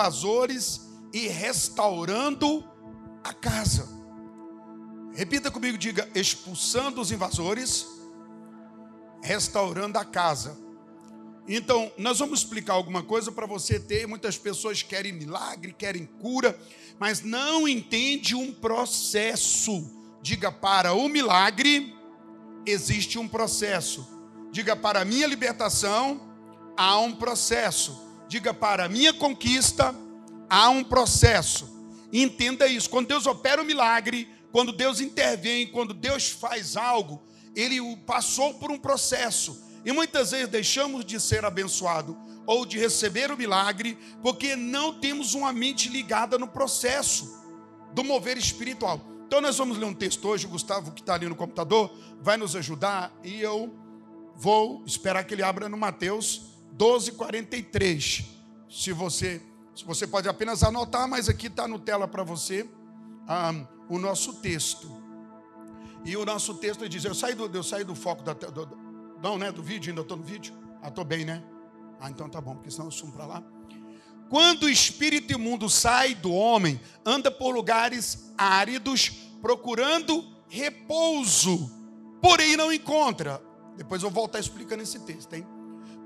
[0.00, 2.64] invasores e restaurando
[3.22, 3.86] a casa.
[5.12, 7.86] Repita comigo, diga: expulsando os invasores,
[9.22, 10.58] restaurando a casa.
[11.46, 14.06] Então, nós vamos explicar alguma coisa para você ter.
[14.06, 16.58] Muitas pessoas querem milagre, querem cura,
[16.98, 19.98] mas não entende um processo.
[20.22, 21.94] Diga para o milagre
[22.64, 24.06] existe um processo.
[24.50, 26.20] Diga para a minha libertação
[26.76, 28.09] há um processo.
[28.30, 29.92] Diga para minha conquista
[30.48, 31.68] há um processo.
[32.12, 32.88] Entenda isso.
[32.88, 37.20] Quando Deus opera o um milagre, quando Deus intervém, quando Deus faz algo,
[37.56, 39.60] ele passou por um processo.
[39.84, 42.16] E muitas vezes deixamos de ser abençoado
[42.46, 47.36] ou de receber o milagre porque não temos uma mente ligada no processo
[47.92, 49.00] do mover espiritual.
[49.26, 52.36] Então nós vamos ler um texto hoje, o Gustavo que está ali no computador vai
[52.36, 53.74] nos ajudar e eu
[54.36, 58.24] vou esperar que ele abra no Mateus 12, 43.
[58.68, 59.42] Se você,
[59.74, 62.68] se você pode apenas anotar, mas aqui está no tela para você
[63.88, 64.90] o nosso texto.
[66.04, 68.78] E o nosso texto diz: Eu saí do, eu saí do foco da, do,
[69.22, 69.52] não, né?
[69.52, 70.54] Do vídeo, ainda estou no vídeo?
[70.82, 71.42] Ah, estou bem, né?
[72.00, 73.42] Ah, então tá bom, porque senão eu sumo para lá.
[74.30, 79.10] Quando o espírito imundo sai do homem, anda por lugares áridos,
[79.42, 81.70] procurando repouso,
[82.22, 83.42] porém não encontra.
[83.76, 85.46] Depois eu vou voltar explicando esse texto, hein?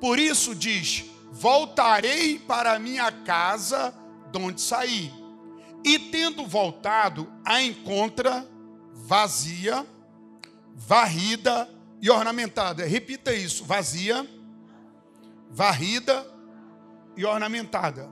[0.04, 3.94] Por isso diz: Voltarei para minha casa,
[4.30, 5.10] de onde saí.
[5.82, 8.46] E tendo voltado, a encontra
[8.92, 9.86] vazia,
[10.74, 11.70] varrida
[12.02, 12.84] e ornamentada.
[12.84, 14.28] Repita isso: vazia,
[15.50, 16.30] varrida
[17.16, 18.06] e ornamentada.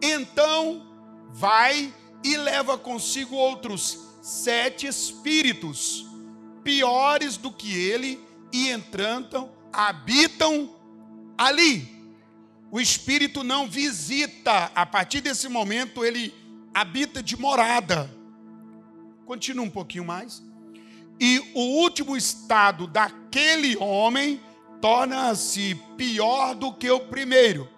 [0.00, 0.86] Então
[1.32, 6.06] vai e leva consigo outros sete espíritos,
[6.62, 10.74] piores do que ele, e entrando, habitam
[11.36, 11.94] ali.
[12.70, 16.34] O espírito não visita, a partir desse momento ele
[16.74, 18.10] habita de morada.
[19.24, 20.42] Continua um pouquinho mais
[21.18, 24.40] e o último estado daquele homem
[24.80, 27.68] torna-se pior do que o primeiro.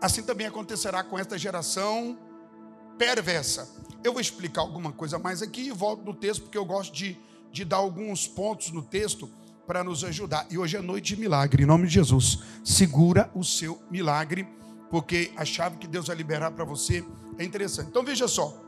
[0.00, 2.18] Assim também acontecerá com esta geração
[2.98, 3.68] perversa.
[4.02, 7.16] Eu vou explicar alguma coisa mais aqui e volto no texto, porque eu gosto de,
[7.52, 9.30] de dar alguns pontos no texto
[9.66, 10.46] para nos ajudar.
[10.50, 12.38] E hoje é noite de milagre, em nome de Jesus.
[12.64, 14.46] Segura o seu milagre,
[14.90, 17.04] porque a chave que Deus vai liberar para você
[17.38, 17.88] é interessante.
[17.88, 18.60] Então veja só.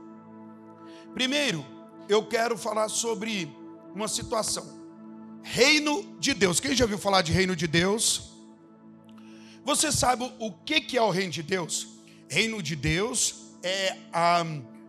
[1.12, 1.64] Primeiro,
[2.08, 3.54] eu quero falar sobre
[3.94, 4.82] uma situação.
[5.42, 6.58] Reino de Deus.
[6.58, 8.32] Quem já ouviu falar de reino de Deus?
[9.64, 11.88] Você sabe o que é o reino de Deus?
[12.28, 14.44] Reino de Deus é a,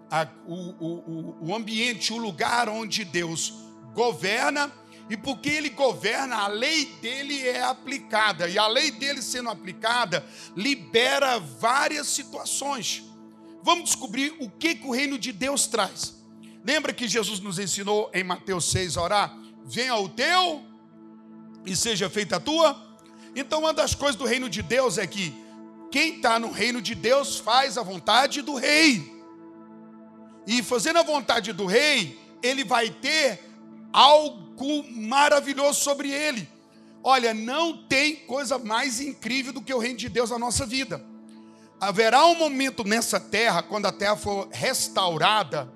[0.09, 3.53] a, o, o, o ambiente, o lugar onde Deus
[3.93, 4.72] governa
[5.09, 10.25] e porque ele governa, a lei dele é aplicada, e a lei dele sendo aplicada
[10.55, 13.03] libera várias situações.
[13.61, 16.16] Vamos descobrir o que, que o reino de Deus traz.
[16.63, 19.38] Lembra que Jesus nos ensinou em Mateus 6 a orar?
[19.63, 20.63] Venha o teu
[21.66, 22.75] e seja feita a tua.
[23.35, 25.33] Então, uma das coisas do reino de Deus é que
[25.91, 29.13] quem está no reino de Deus faz a vontade do rei.
[30.47, 33.39] E fazendo a vontade do rei, ele vai ter
[33.91, 34.44] algo
[34.91, 36.47] maravilhoso sobre ele.
[37.03, 41.03] Olha, não tem coisa mais incrível do que o reino de Deus na nossa vida.
[41.79, 45.71] Haverá um momento nessa terra, quando a terra for restaurada,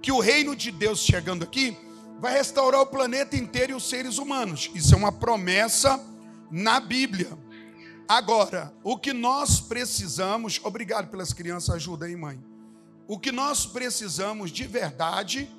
[0.00, 1.76] que o reino de Deus chegando aqui
[2.20, 4.70] vai restaurar o planeta inteiro e os seres humanos.
[4.74, 6.00] Isso é uma promessa
[6.50, 7.36] na Bíblia.
[8.06, 12.38] Agora, o que nós precisamos, obrigado pelas crianças, ajuda aí, mãe.
[13.08, 15.50] O que nós precisamos de verdade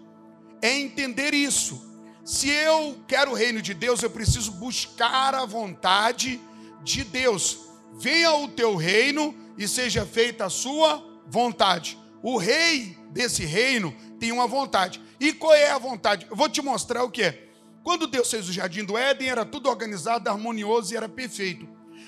[0.61, 1.92] é entender isso.
[2.23, 6.39] Se eu quero o reino de Deus, eu preciso buscar a vontade
[6.81, 7.59] de Deus.
[7.94, 11.97] Venha o teu reino e seja feita a sua vontade.
[12.22, 15.01] O rei desse reino tem uma vontade.
[15.19, 16.25] E qual é a vontade?
[16.30, 17.50] Eu vou te mostrar o que é.
[17.83, 21.68] Quando Deus fez o jardim do Éden, era tudo organizado, harmonioso e era perfeito.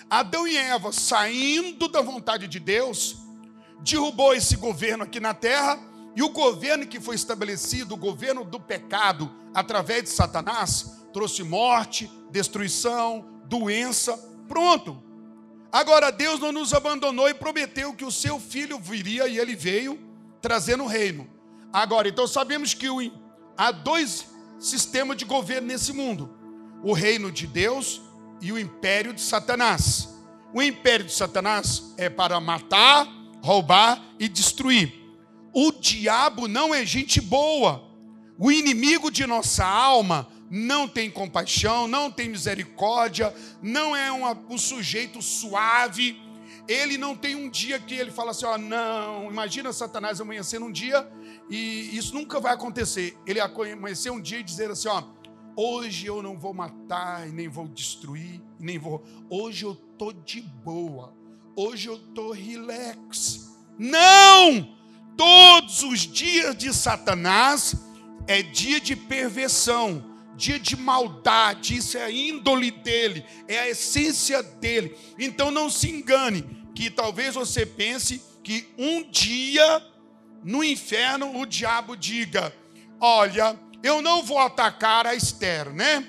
[0.10, 3.18] Adão e Eva, saindo da vontade de Deus,
[3.82, 5.78] derrubou esse governo aqui na terra,
[6.16, 12.10] e o governo que foi estabelecido, o governo do pecado, através de Satanás, trouxe morte,
[12.32, 14.18] destruição, doença,
[14.48, 15.04] pronto.
[15.72, 20.00] Agora Deus não nos abandonou e prometeu que o seu filho viria e ele veio
[20.42, 21.28] trazendo o reino.
[21.74, 23.12] Agora, então sabemos que o,
[23.58, 24.26] há dois
[24.58, 26.34] sistemas de governo nesse mundo:
[26.82, 28.02] o reino de Deus
[28.42, 30.14] e o império de Satanás.
[30.54, 33.06] O império de Satanás é para matar,
[33.44, 35.05] roubar e destruir.
[35.58, 37.82] O diabo não é gente boa.
[38.38, 45.22] O inimigo de nossa alma não tem compaixão, não tem misericórdia, não é um sujeito
[45.22, 46.22] suave.
[46.68, 50.70] ele não tem um dia que ele fala assim: ó, não, imagina Satanás amanhecer um
[50.70, 51.10] dia
[51.50, 53.18] e isso nunca vai acontecer.
[53.26, 55.04] Ele amanhecer um dia e dizer assim: ó,
[55.56, 59.02] hoje eu não vou matar nem vou destruir, nem vou.
[59.30, 61.16] Hoje eu tô de boa.
[61.56, 63.56] Hoje eu tô relax.
[63.80, 64.84] Não!
[65.18, 67.76] Todos os dias de Satanás
[68.28, 70.04] é dia de perversão,
[70.36, 74.96] dia de maldade, isso é a índole dele, é a essência dele.
[75.18, 76.44] Então não se engane,
[76.76, 79.82] que talvez você pense que um dia
[80.44, 82.54] no inferno o diabo diga:
[83.00, 86.06] Olha, eu não vou atacar a Esther, né?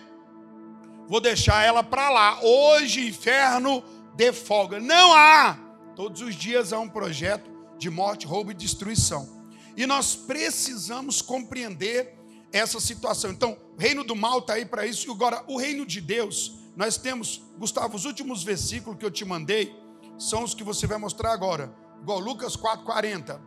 [1.08, 2.40] Vou deixar ela para lá.
[2.42, 3.82] Hoje, inferno,
[4.16, 4.80] de folga.
[4.80, 5.56] Não há.
[5.94, 9.44] Todos os dias há um projeto de morte, roubo e destruição.
[9.76, 12.17] E nós precisamos compreender
[12.52, 13.31] essa situação.
[13.31, 15.08] Então, o reino do mal está aí para isso.
[15.08, 19.25] E agora, o reino de Deus, nós temos, Gustavo, os últimos versículos que eu te
[19.25, 19.75] mandei
[20.19, 21.75] são os que você vai mostrar agora.
[22.00, 23.38] Igual Lucas 4,40.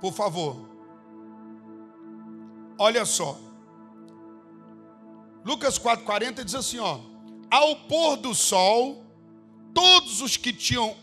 [0.00, 0.68] Por favor.
[2.78, 3.38] Olha só.
[5.44, 7.00] Lucas 4,40 diz assim: ó.
[7.50, 9.04] Ao pôr do sol,
[9.72, 10.94] todos os que tinham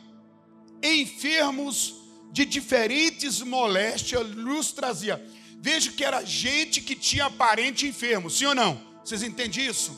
[0.85, 1.95] enfermos
[2.31, 5.23] de diferentes moléstias lhes trazia.
[5.59, 8.79] Veja que era gente que tinha parente enfermo, sim ou não?
[9.03, 9.91] Vocês entendem isso?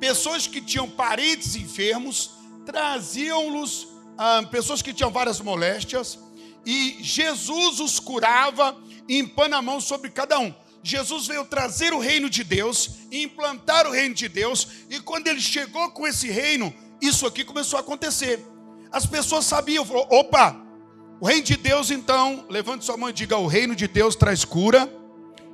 [0.00, 2.30] Pessoas que tinham parentes enfermos
[2.66, 3.88] traziam-los,
[4.18, 6.18] ah, pessoas que tinham várias moléstias,
[6.66, 8.76] e Jesus os curava
[9.08, 10.54] impõe a mão sobre cada um.
[10.82, 15.40] Jesus veio trazer o reino de Deus, implantar o reino de Deus, e quando ele
[15.40, 18.44] chegou com esse reino, isso aqui começou a acontecer.
[18.90, 20.68] As pessoas sabiam, falou, opa,
[21.20, 24.44] o reino de Deus, então, levante sua mão e diga: o reino de Deus traz
[24.44, 24.88] cura,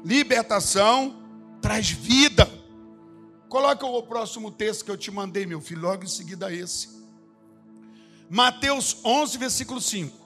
[0.05, 1.23] libertação,
[1.63, 2.49] traz vida.
[3.49, 7.03] Coloca o próximo texto que eu te mandei, meu filho, logo em seguida esse.
[8.29, 10.25] Mateus 11, versículo 5.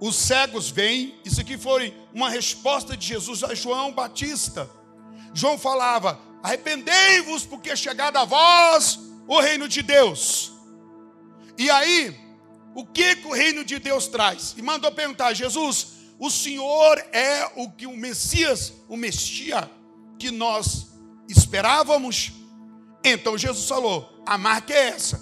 [0.00, 4.70] Os cegos vêm, isso aqui foi uma resposta de Jesus a João Batista.
[5.34, 8.98] João falava: arrependei-vos, porque é chegado a vós
[9.28, 10.52] o reino de Deus.
[11.58, 12.21] E aí,
[12.74, 14.54] o que, que o reino de Deus traz?
[14.56, 15.88] E mandou perguntar: Jesus,
[16.18, 19.68] o Senhor é o que o Messias, o Messias
[20.18, 20.88] que nós
[21.28, 22.32] esperávamos?
[23.04, 25.20] Então Jesus falou: a marca é essa,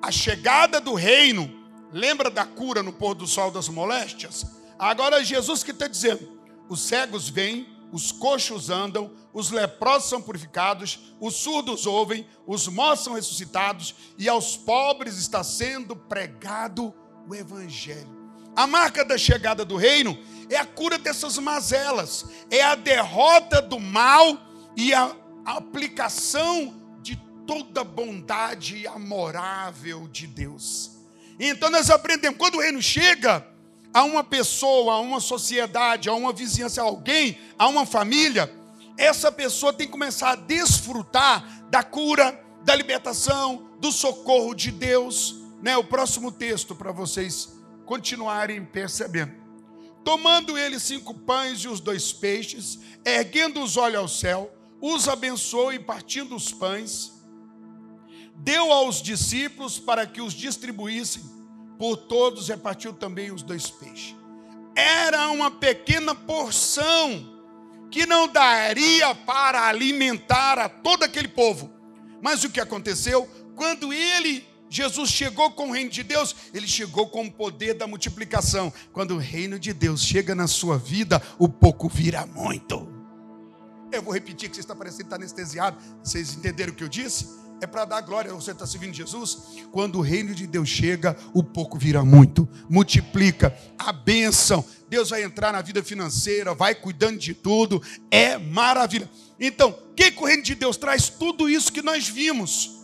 [0.00, 1.62] a chegada do reino.
[1.92, 4.44] Lembra da cura no pôr do sol das moléstias?
[4.78, 6.28] Agora Jesus que está dizendo:
[6.68, 13.04] os cegos vêm, os coxos andam, os leprosos são purificados, os surdos ouvem, os mortos
[13.04, 16.92] são ressuscitados, e aos pobres está sendo pregado
[17.28, 18.10] o Evangelho.
[18.56, 20.18] A marca da chegada do reino
[20.50, 24.38] é a cura dessas mazelas, é a derrota do mal
[24.76, 25.14] e a
[25.44, 27.14] aplicação de
[27.46, 30.98] toda bondade amorável de Deus.
[31.38, 33.53] Então nós aprendemos, quando o reino chega,
[33.94, 38.52] a uma pessoa, a uma sociedade, a uma vizinhança, a alguém, a uma família,
[38.98, 45.36] essa pessoa tem que começar a desfrutar da cura, da libertação, do socorro de Deus.
[45.62, 45.76] Né?
[45.76, 47.56] O próximo texto para vocês
[47.86, 49.32] continuarem percebendo.
[50.02, 55.72] Tomando ele cinco pães e os dois peixes, erguendo os olhos ao céu, os abençoou
[55.72, 57.12] e partindo os pães,
[58.34, 61.33] deu aos discípulos para que os distribuíssem
[61.78, 64.14] por todos repartiu também os dois peixes.
[64.76, 67.32] Era uma pequena porção
[67.90, 71.70] que não daria para alimentar a todo aquele povo.
[72.20, 73.28] Mas o que aconteceu?
[73.54, 77.86] Quando ele, Jesus, chegou com o reino de Deus, ele chegou com o poder da
[77.86, 78.72] multiplicação.
[78.92, 82.88] Quando o reino de Deus chega na sua vida, o pouco vira muito.
[83.92, 85.76] Eu vou repetir que você está parecendo estar anestesiado.
[86.02, 87.43] Vocês entenderam o que eu disse?
[87.60, 88.32] É para dar glória.
[88.32, 89.38] Você está servindo Jesus?
[89.72, 94.64] Quando o reino de Deus chega, o pouco vira muito, multiplica a bênção.
[94.88, 99.10] Deus vai entrar na vida financeira, vai cuidando de tudo, é maravilha.
[99.38, 101.08] Então, o que, que o reino de Deus traz?
[101.08, 102.82] Tudo isso que nós vimos.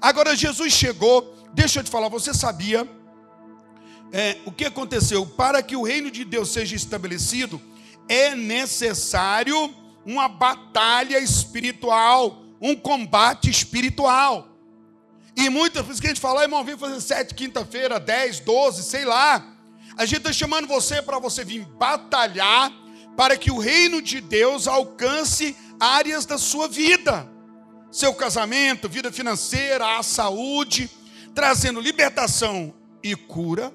[0.00, 2.88] Agora, Jesus chegou, deixa eu te falar, você sabia
[4.12, 5.24] é, o que aconteceu?
[5.24, 7.60] Para que o reino de Deus seja estabelecido,
[8.08, 14.48] é necessário uma batalha espiritual um combate espiritual.
[15.36, 19.04] E muitas vezes que a gente fala, irmão, vem fazer sete, quinta-feira, dez, doze, sei
[19.04, 19.44] lá.
[19.96, 22.70] A gente está chamando você para você vir batalhar
[23.16, 27.28] para que o reino de Deus alcance áreas da sua vida.
[27.90, 30.88] Seu casamento, vida financeira, a saúde,
[31.34, 33.72] trazendo libertação e cura,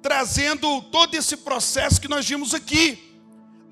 [0.00, 3.11] trazendo todo esse processo que nós vimos aqui.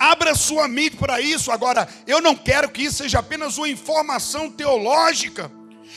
[0.01, 1.53] Abra sua mente para isso.
[1.53, 5.53] Agora, eu não quero que isso seja apenas uma informação teológica.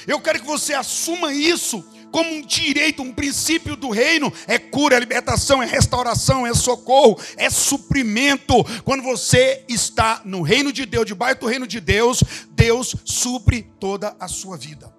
[0.05, 1.81] Eu quero que você assuma isso
[2.11, 4.31] como um direito, um princípio do reino.
[4.45, 8.61] É cura, é libertação, é restauração, é socorro, é suprimento.
[8.83, 14.17] Quando você está no reino de Deus, debaixo do reino de Deus, Deus supre toda
[14.19, 14.93] a sua vida.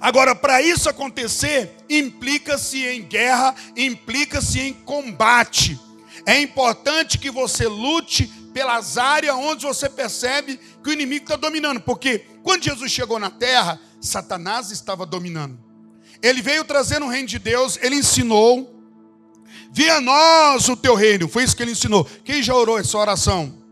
[0.00, 5.85] Agora, para isso acontecer, implica-se em guerra, implica-se em combate.
[6.26, 11.80] É importante que você lute pelas áreas onde você percebe que o inimigo está dominando,
[11.80, 15.56] porque quando Jesus chegou na terra, Satanás estava dominando.
[16.20, 18.74] Ele veio trazendo o reino de Deus, ele ensinou.
[19.70, 21.28] Venha a nós o teu reino.
[21.28, 22.04] Foi isso que ele ensinou.
[22.24, 23.62] Quem já orou essa oração?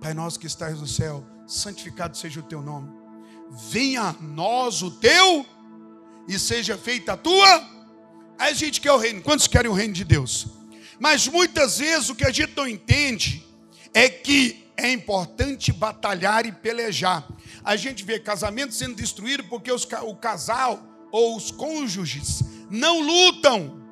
[0.00, 2.88] Pai nosso que estás no céu, santificado seja o teu nome.
[3.68, 5.44] Venha a nós o teu
[6.28, 7.68] e seja feita a tua.
[8.38, 9.20] Aí a gente quer o reino.
[9.20, 10.55] Quantos querem o reino de Deus?
[10.98, 13.44] Mas muitas vezes o que a gente não entende
[13.92, 17.26] é que é importante batalhar e pelejar.
[17.64, 23.82] A gente vê casamento sendo destruído porque os, o casal ou os cônjuges não lutam,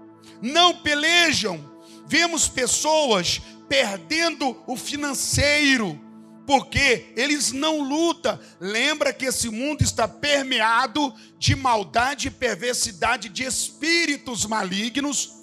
[0.42, 1.72] não pelejam.
[2.06, 5.98] Vemos pessoas perdendo o financeiro,
[6.46, 8.38] porque eles não lutam.
[8.60, 15.33] Lembra que esse mundo está permeado de maldade e perversidade de espíritos malignos,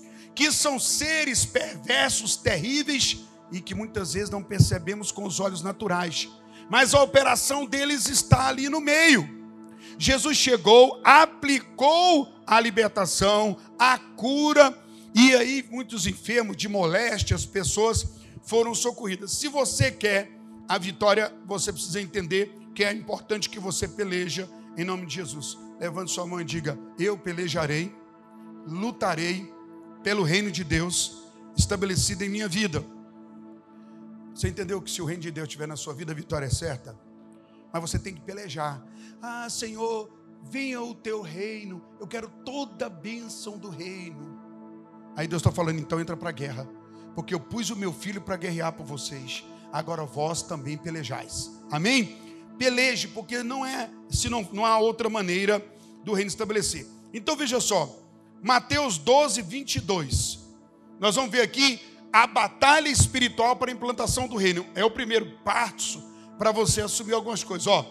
[0.42, 3.20] que são seres perversos, terríveis
[3.52, 6.30] e que muitas vezes não percebemos com os olhos naturais.
[6.68, 9.30] Mas a operação deles está ali no meio.
[10.00, 14.76] Jesus chegou, aplicou a libertação, a cura,
[15.14, 18.08] e aí muitos enfermos de moléstias, pessoas
[18.42, 19.34] foram socorridas.
[19.34, 20.32] Se você quer
[20.68, 25.56] a vitória, você precisa entender que é importante que você peleja em nome de Jesus.
[25.80, 27.94] Levante sua mão e diga: Eu pelejarei,
[28.66, 29.61] lutarei
[30.04, 31.24] pelo reino de Deus
[31.56, 32.84] estabelecido em minha vida.
[34.34, 36.50] Você entendeu que se o reino de Deus estiver na sua vida, a vitória é
[36.50, 36.98] certa?
[37.72, 38.84] Mas você tem que pelejar.
[39.22, 40.10] Ah, Senhor,
[40.44, 41.82] venha o teu reino.
[42.00, 44.40] Eu quero toda a bênção do reino.
[45.16, 46.68] Aí Deus está falando, então entra para a guerra.
[47.14, 49.44] Porque eu pus o meu filho para guerrear por vocês.
[49.72, 51.52] Agora vós também pelejais.
[51.70, 52.18] Amém?
[52.58, 55.64] Peleje, porque não é, se não, não há outra maneira
[56.04, 56.88] do reino estabelecer.
[57.14, 58.01] Então veja só,
[58.42, 60.40] Mateus 12, 22.
[61.00, 61.80] Nós vamos ver aqui
[62.12, 64.66] a batalha espiritual para a implantação do reino.
[64.74, 66.04] É o primeiro passo
[66.40, 67.68] para você assumir algumas coisas.
[67.68, 67.86] Ó,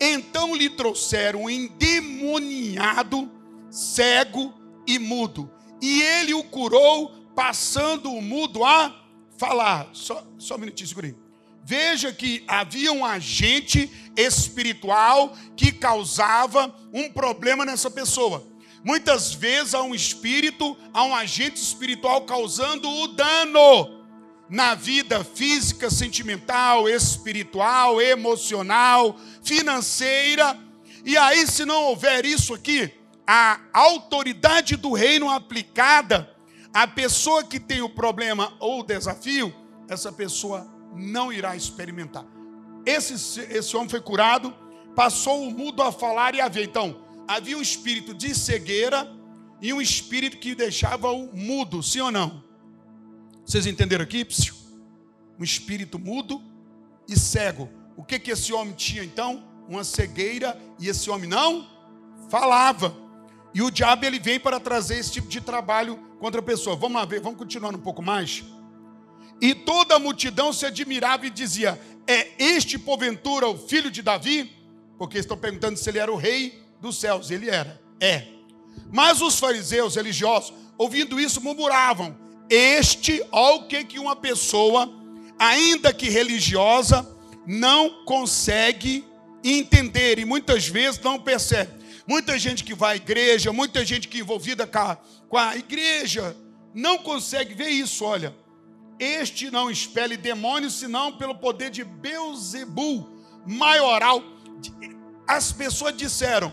[0.00, 3.30] então lhe trouxeram um endemoniado,
[3.70, 4.52] cego
[4.84, 8.94] e mudo, e ele o curou, passando o mudo a
[9.38, 9.88] falar.
[9.92, 11.14] Só, só um minutinho, segurei.
[11.64, 18.53] Veja que havia um agente espiritual que causava um problema nessa pessoa.
[18.84, 24.04] Muitas vezes há um espírito, há um agente espiritual causando o dano
[24.48, 30.58] na vida física, sentimental, espiritual, emocional, financeira.
[31.02, 32.92] E aí, se não houver isso aqui,
[33.26, 36.30] a autoridade do reino aplicada,
[36.72, 39.54] a pessoa que tem o problema ou o desafio,
[39.88, 42.26] essa pessoa não irá experimentar.
[42.84, 44.54] Esse, esse homem foi curado,
[44.94, 46.64] passou o mudo a falar e a ver.
[46.64, 49.10] Então, havia um espírito de cegueira
[49.60, 52.42] e um espírito que deixava o mudo, sim ou não?
[53.44, 54.26] Vocês entenderam aqui?
[55.38, 56.42] Um espírito mudo
[57.08, 57.68] e cego.
[57.96, 59.44] O que que esse homem tinha então?
[59.68, 61.66] Uma cegueira e esse homem não
[62.28, 62.94] falava.
[63.54, 66.74] E o diabo ele vem para trazer esse tipo de trabalho contra a pessoa.
[66.74, 68.42] Vamos lá ver, vamos continuar um pouco mais.
[69.40, 74.52] E toda a multidão se admirava e dizia: É este porventura o filho de Davi?
[74.98, 77.30] Porque estão perguntando se ele era o rei dos céus.
[77.30, 77.80] Ele era.
[78.00, 78.26] É.
[78.92, 82.16] Mas os fariseus religiosos, ouvindo isso, murmuravam:
[82.48, 84.92] este, olha o que, que uma pessoa,
[85.38, 87.08] ainda que religiosa,
[87.46, 89.04] não consegue
[89.42, 91.84] entender e muitas vezes não percebe.
[92.06, 94.96] Muita gente que vai à igreja, muita gente que é envolvida com a,
[95.28, 96.36] com a igreja,
[96.74, 98.04] não consegue ver isso.
[98.04, 98.34] Olha,
[98.98, 103.08] este não expele demônios, senão pelo poder de Beuzebu,
[103.46, 104.22] maioral.
[105.26, 106.52] As pessoas disseram: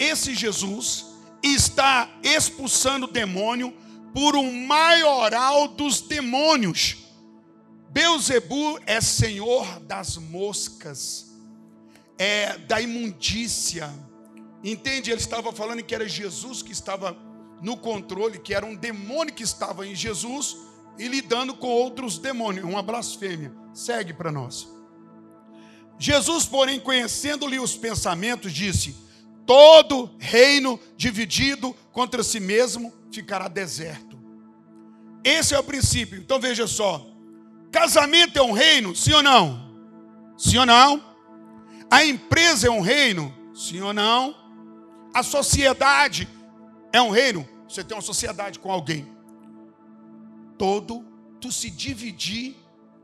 [0.00, 1.04] esse Jesus
[1.42, 3.76] está expulsando demônio
[4.14, 6.96] por um maioral dos demônios.
[7.90, 11.30] Beuzebu é senhor das moscas,
[12.16, 13.92] é da imundícia.
[14.64, 15.10] Entende?
[15.10, 17.14] Ele estava falando que era Jesus que estava
[17.60, 20.56] no controle, que era um demônio que estava em Jesus
[20.98, 23.52] e lidando com outros demônios, uma blasfêmia.
[23.74, 24.66] Segue para nós.
[25.98, 28.96] Jesus, porém, conhecendo-lhe os pensamentos, disse:
[29.50, 34.16] Todo reino dividido contra si mesmo ficará deserto.
[35.24, 36.20] Esse é o princípio.
[36.20, 37.04] Então veja só:
[37.72, 39.74] casamento é um reino, sim ou não?
[40.38, 41.04] Sim ou não?
[41.90, 44.36] A empresa é um reino, sim ou não?
[45.12, 46.28] A sociedade
[46.92, 49.04] É um reino, você tem uma sociedade com alguém.
[50.56, 51.04] Todo,
[51.40, 52.54] tu se dividir,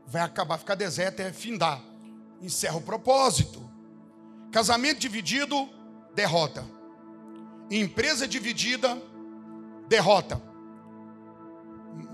[0.05, 1.81] vai acabar, ficar deserto, é findar.
[2.41, 3.69] Encerra o propósito.
[4.49, 5.75] Casamento dividido,
[6.17, 6.65] derrota.
[7.69, 8.99] Empresa dividida,
[9.87, 10.41] derrota.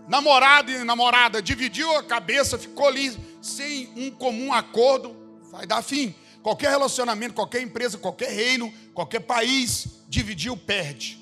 [0.09, 5.15] Namorado e namorada dividiu a cabeça, ficou ali sem um comum acordo,
[5.49, 6.13] vai dar fim.
[6.41, 11.17] Qualquer relacionamento, qualquer empresa, qualquer reino, qualquer país dividiu, perde.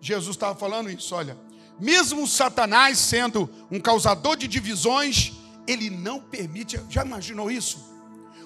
[0.00, 1.36] Jesus estava falando isso, olha.
[1.80, 5.32] Mesmo Satanás sendo um causador de divisões,
[5.66, 6.80] ele não permite.
[6.88, 7.90] Já imaginou isso?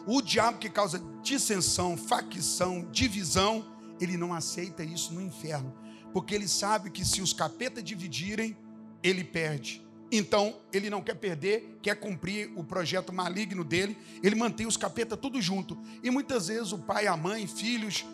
[0.06, 5.74] O diabo que causa dissensão, facção, divisão, ele não aceita isso no inferno,
[6.12, 8.56] porque ele sabe que se os capetas dividirem,
[9.02, 9.84] ele perde.
[10.10, 15.18] Então, ele não quer perder, quer cumprir o projeto maligno dele, ele mantém os capetas
[15.20, 15.76] tudo junto.
[16.02, 18.04] E muitas vezes o pai, a mãe, filhos,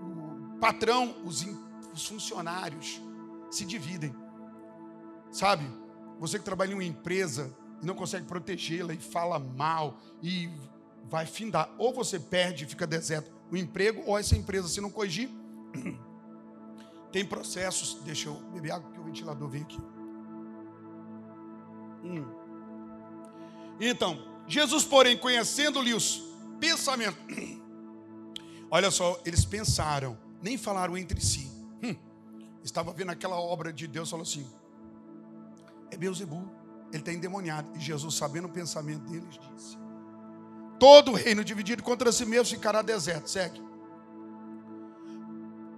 [0.00, 1.46] o patrão, os,
[1.92, 3.00] os funcionários
[3.50, 4.14] se dividem.
[5.30, 5.64] Sabe?
[6.18, 10.50] Você que trabalha em uma empresa e não consegue protegê-la e fala mal e
[11.08, 11.70] vai findar.
[11.78, 15.28] Ou você perde e fica deserto o emprego, ou essa empresa, se não corrigir,
[17.10, 17.94] tem processos.
[18.04, 19.80] Deixa eu beber água que o ventilador vem aqui.
[22.04, 22.24] Hum.
[23.80, 26.22] Então, Jesus, porém, conhecendo-lhe os
[26.60, 27.20] pensamentos,
[28.70, 31.50] olha só, eles pensaram, nem falaram entre si.
[31.82, 31.96] Hum.
[32.62, 34.46] Estava vendo aquela obra de Deus, falou assim:
[35.90, 36.48] é Beuzebu,
[36.92, 37.76] ele está endemoniado.
[37.76, 39.79] E Jesus, sabendo o pensamento deles, disse:
[40.80, 43.30] Todo reino dividido contra si mesmo ficará deserto.
[43.30, 43.62] Segue.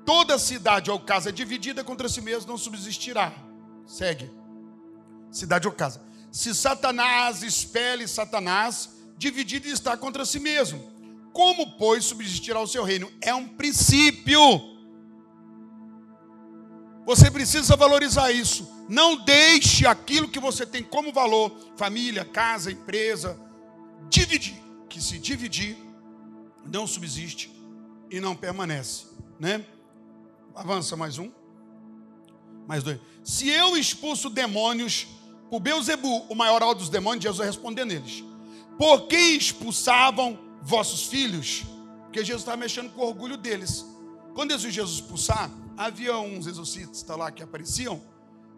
[0.07, 3.35] Toda cidade ou casa dividida contra si mesmo não subsistirá.
[3.87, 4.31] Segue.
[5.31, 10.91] Cidade ou casa se Satanás expele Satanás, dividido está contra si mesmo.
[11.31, 13.13] Como, pois, subsistirá o seu reino?
[13.21, 14.41] É um princípio.
[17.05, 18.71] Você precisa valorizar isso.
[18.89, 23.39] Não deixe aquilo que você tem como valor, família, casa, empresa,
[24.09, 24.62] dividir.
[24.93, 25.75] Que se dividir,
[26.67, 27.51] não subsiste
[28.11, 29.07] e não permanece,
[29.41, 29.65] né?
[30.55, 31.33] Avança mais um.
[32.69, 33.01] Mais dois.
[33.25, 35.07] Se eu expulso demônios
[35.49, 38.23] por Beuzebu, o maioral dos demônios, Jesus respondendo eles:
[38.77, 41.65] Por que expulsavam vossos filhos?
[42.03, 43.87] Porque Jesus estava mexendo com o orgulho deles.
[44.35, 47.99] Quando Jesus Jesus expulsar, havia uns exorcistas lá que apareciam,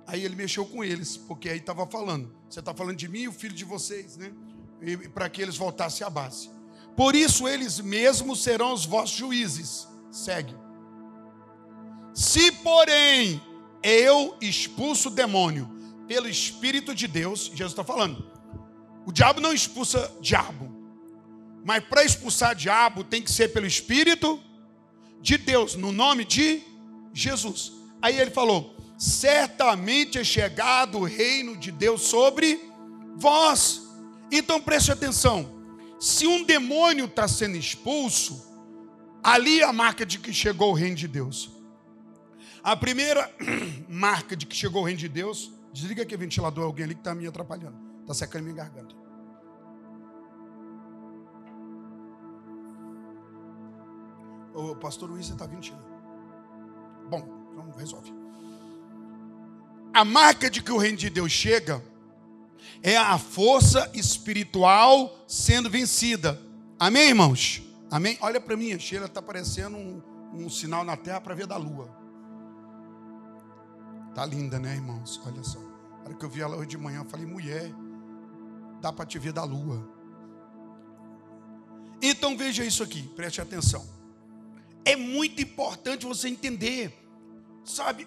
[0.05, 3.29] aí ele mexeu com eles, porque aí estava falando: Você está falando de mim e
[3.29, 4.33] o filho de vocês, né?
[4.81, 6.51] E para que eles voltassem à base.
[6.97, 9.89] Por isso eles mesmos serão os vossos juízes.
[10.11, 10.55] Segue.
[12.15, 13.43] Se, porém,
[13.83, 15.69] eu expulso o demônio
[16.07, 18.31] pelo Espírito de Deus, Jesus está falando.
[19.07, 20.73] O diabo não expulsa diabo,
[21.65, 24.41] mas para expulsar diabo tem que ser pelo Espírito
[25.21, 26.63] de Deus, no nome de
[27.13, 27.73] Jesus.
[28.01, 32.61] Aí ele falou: certamente é chegado o reino de Deus sobre
[33.17, 33.83] vós.
[34.31, 35.49] Então preste atenção:
[36.01, 38.45] se um demônio está sendo expulso,
[39.23, 41.51] ali é a marca de que chegou o reino de Deus.
[42.63, 43.31] A primeira
[43.89, 47.01] marca de que chegou o reino de Deus Desliga aqui o ventilador, alguém ali que
[47.01, 47.77] está me atrapalhando.
[48.03, 48.95] Está secando minha garganta.
[54.55, 55.67] O pastor Luiz está vindo
[57.11, 58.15] Bom, então resolve.
[59.93, 61.83] A marca de que o reino de Deus chega
[62.83, 66.41] é a força espiritual sendo vencida.
[66.79, 67.63] Amém, irmãos?
[67.91, 68.19] Amém?
[68.21, 71.57] Olha para mim, a Sheila está parecendo um, um sinal na terra para ver da
[71.57, 71.89] lua.
[74.15, 75.21] Tá linda, né, irmãos?
[75.27, 75.59] Olha só.
[75.59, 77.73] Na hora que eu vi ela hoje de manhã, eu falei, mulher,
[78.81, 79.89] dá para te ver da lua.
[82.03, 83.85] Então veja isso aqui, preste atenção.
[84.85, 86.93] É muito importante você entender,
[87.65, 88.07] sabe?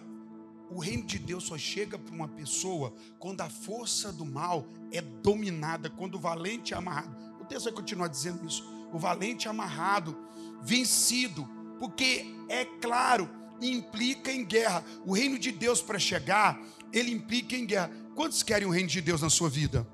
[0.69, 5.01] O reino de Deus só chega para uma pessoa quando a força do mal é
[5.01, 7.15] dominada, quando o valente é amarrado.
[7.39, 8.63] O texto vai continuar dizendo isso.
[8.91, 10.17] O valente é amarrado,
[10.61, 11.47] vencido,
[11.79, 13.29] porque é claro,
[13.61, 14.83] implica em guerra.
[15.05, 17.91] O reino de Deus para chegar, ele implica em guerra.
[18.15, 19.87] Quantos querem o reino de Deus na sua vida?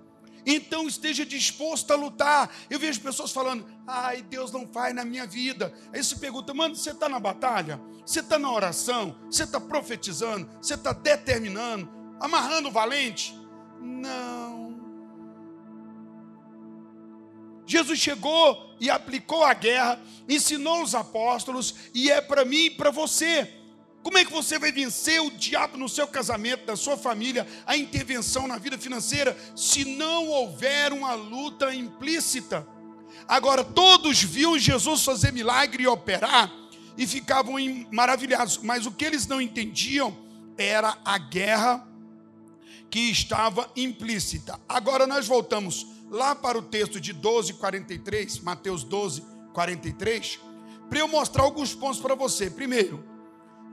[0.45, 2.53] Então esteja disposto a lutar.
[2.69, 5.73] Eu vejo pessoas falando: ai, Deus não faz na minha vida.
[5.93, 7.79] Aí você pergunta, mano, você está na batalha?
[8.05, 9.15] Você está na oração?
[9.29, 10.49] Você está profetizando?
[10.61, 11.89] Você está determinando?
[12.19, 13.33] Amarrando o valente?
[13.79, 14.73] Não.
[17.65, 22.91] Jesus chegou e aplicou a guerra, ensinou os apóstolos, e é para mim e para
[22.91, 23.62] você.
[24.03, 27.77] Como é que você vai vencer o diabo no seu casamento, na sua família, a
[27.77, 32.67] intervenção na vida financeira, se não houver uma luta implícita?
[33.25, 36.51] Agora, todos viram Jesus fazer milagre e operar,
[36.97, 37.55] e ficavam
[37.91, 38.57] maravilhados.
[38.57, 40.15] Mas o que eles não entendiam
[40.57, 41.87] era a guerra
[42.89, 44.59] que estava implícita.
[44.67, 50.39] Agora nós voltamos lá para o texto de 12, 43, Mateus 12, 43,
[50.89, 52.51] para eu mostrar alguns pontos para você.
[52.51, 53.12] Primeiro,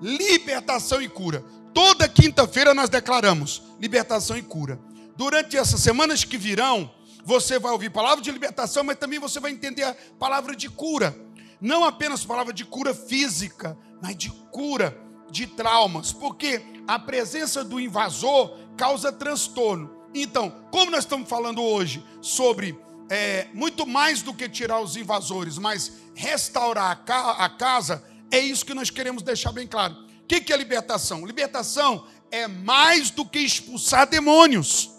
[0.01, 1.45] libertação e cura.
[1.73, 4.79] Toda quinta-feira nós declaramos libertação e cura.
[5.17, 6.91] Durante essas semanas que virão,
[7.25, 11.17] você vai ouvir palavra de libertação, mas também você vai entender a palavra de cura.
[11.61, 14.97] Não apenas palavra de cura física, mas de cura
[15.31, 19.91] de traumas, porque a presença do invasor causa transtorno.
[20.15, 22.77] Então, como nós estamos falando hoje sobre
[23.09, 28.39] é, muito mais do que tirar os invasores, mas restaurar a, ca a casa, é
[28.39, 29.95] isso que nós queremos deixar bem claro.
[29.95, 31.27] O que, é libertação?
[31.27, 34.91] Libertação é mais do que expulsar demônios.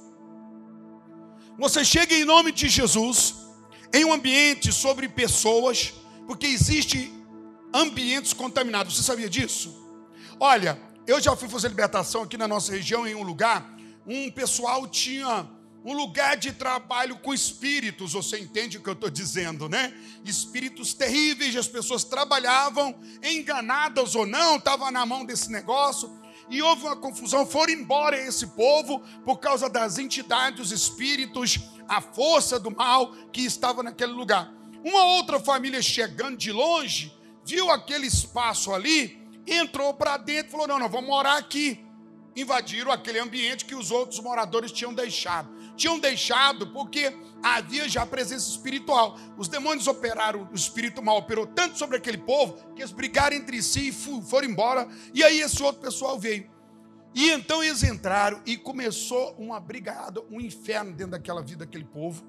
[1.58, 3.36] Você chega em nome de Jesus,
[3.94, 5.94] em um ambiente sobre pessoas,
[6.28, 7.14] porque existe
[7.74, 8.96] ambientes contaminados.
[8.96, 9.80] Você sabia disso?
[10.40, 13.74] Olha, eu já fui fazer libertação aqui na nossa região, em um lugar.
[14.06, 15.48] Um pessoal tinha
[15.84, 19.94] um lugar de trabalho com espíritos, você entende o que eu estou dizendo, né?
[20.24, 26.12] Espíritos terríveis, as pessoas trabalhavam, enganadas ou não, estavam na mão desse negócio,
[26.50, 27.46] e houve uma confusão.
[27.46, 33.42] Foram embora esse povo por causa das entidades, os espíritos, a força do mal que
[33.42, 34.54] estava naquele lugar.
[34.84, 37.14] Uma outra família chegando de longe,
[37.46, 41.84] viu aquele espaço ali entrou para dentro falou: não, não, vamos morar aqui.
[42.36, 45.50] Invadiram aquele ambiente que os outros moradores tinham deixado.
[45.76, 49.18] Tinham deixado porque havia já presença espiritual.
[49.38, 53.62] Os demônios operaram, o espírito mal operou tanto sobre aquele povo que eles brigaram entre
[53.62, 54.88] si e foram embora.
[55.14, 56.50] E aí esse outro pessoal veio.
[57.14, 62.24] E então eles entraram e começou uma brigada, um inferno dentro daquela vida daquele povo.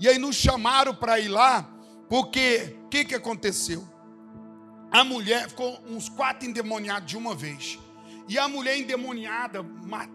[0.00, 1.70] E aí nos chamaram para ir lá,
[2.08, 3.96] porque o que, que aconteceu?
[4.90, 7.78] a mulher ficou uns quatro endemoniados de uma vez.
[8.28, 9.64] E a mulher endemoniada,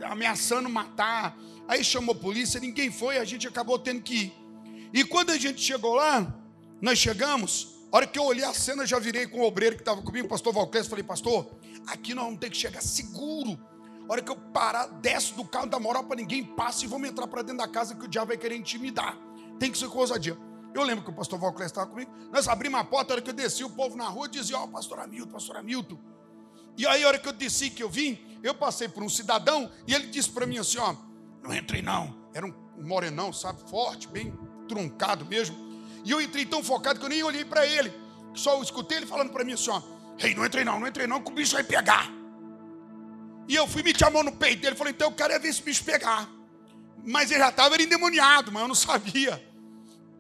[0.04, 1.38] ameaçando matar.
[1.68, 4.34] Aí chamou a polícia, ninguém foi, a gente acabou tendo que ir.
[4.94, 6.36] E quando a gente chegou lá,
[6.82, 9.82] nós chegamos, a hora que eu olhei a cena, já virei com o obreiro que
[9.82, 11.50] estava comigo, o pastor Valclés, falei, pastor,
[11.88, 13.58] aqui nós vamos ter que chegar seguro.
[14.10, 17.08] A hora que eu parar, desço do carro, dá moral para ninguém, passa e vamos
[17.08, 19.18] entrar para dentro da casa que o diabo vai querer intimidar.
[19.58, 20.38] Tem que ser com ousadia.
[20.74, 22.12] Eu lembro que o pastor Valclés estava comigo.
[22.32, 24.64] Nós abrimos a porta, a hora que eu desci, o povo na rua dizia: Ó,
[24.64, 25.98] oh, pastor Hamilton, pastor Hamilton.
[26.78, 29.72] E aí, a hora que eu desci, que eu vim, eu passei por um cidadão
[29.88, 30.96] e ele disse para mim assim: Ó,
[31.44, 32.16] não entrei não.
[32.34, 34.34] Era um morenão, sabe, forte, bem
[34.68, 35.56] truncado mesmo.
[36.04, 37.92] E eu entrei tão focado que eu nem olhei para ele.
[38.34, 39.82] Só escutei ele falando para mim assim: Ó,
[40.20, 42.10] ei, não entrei não, não entrei não, que o bicho vai pegar.
[43.48, 44.76] E eu fui me chamando no peito dele.
[44.76, 46.30] Falei: então eu quero é ver esse bicho pegar.
[47.04, 49.52] Mas ele já estava endemoniado, mas eu não sabia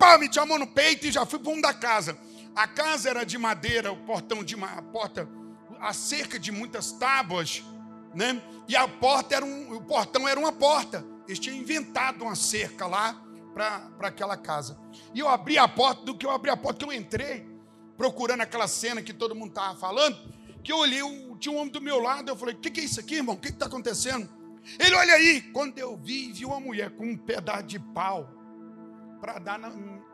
[0.01, 2.17] pá, me chamou no peito e já fui para um da casa.
[2.55, 5.29] A casa era de madeira, o portão de uma a porta,
[5.81, 7.63] a cerca de muitas tábuas,
[8.13, 8.41] né?
[8.67, 11.03] E a porta era um, o portão era uma porta.
[11.27, 13.19] Eles tinham inventado uma cerca lá
[13.53, 14.79] para aquela casa.
[15.13, 17.45] E eu abri a porta, do que eu abri a porta, que eu entrei,
[17.97, 20.17] procurando aquela cena que todo mundo estava falando,
[20.63, 21.01] que eu olhei,
[21.39, 23.35] tinha um homem do meu lado, eu falei, o que, que é isso aqui, irmão?
[23.35, 24.29] O que está acontecendo?
[24.79, 28.29] Ele, olha aí, quando eu vi, vi uma mulher com um pedaço de pau
[29.19, 29.69] para dar na,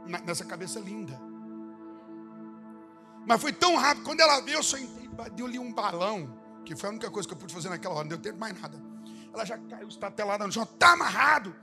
[0.05, 1.19] na, nessa cabeça linda.
[3.25, 4.77] Mas foi tão rápido, quando ela veio, eu só
[5.35, 8.09] deu-lhe um balão, que foi a única coisa que eu pude fazer naquela hora, não
[8.09, 8.81] deu tempo mais nada.
[9.33, 11.55] Ela já caiu estatelada no chão, está amarrado.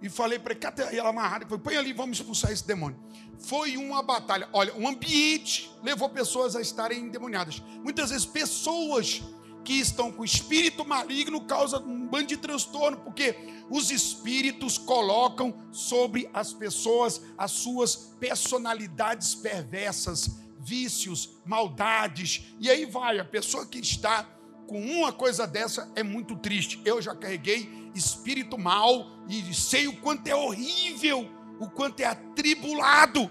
[0.00, 2.98] E falei para ele, ela amarrada, falei, põe ali, vamos expulsar esse demônio.
[3.38, 4.48] Foi uma batalha.
[4.52, 7.62] Olha, o ambiente levou pessoas a estarem endemoniadas.
[7.84, 9.22] Muitas vezes pessoas
[9.64, 13.36] que estão com espírito maligno causa um bando de transtorno, porque
[13.70, 23.18] os espíritos colocam sobre as pessoas as suas personalidades perversas, vícios, maldades, e aí vai,
[23.18, 24.24] a pessoa que está
[24.66, 26.80] com uma coisa dessa é muito triste.
[26.84, 33.30] Eu já carreguei espírito mal e sei o quanto é horrível, o quanto é atribulado.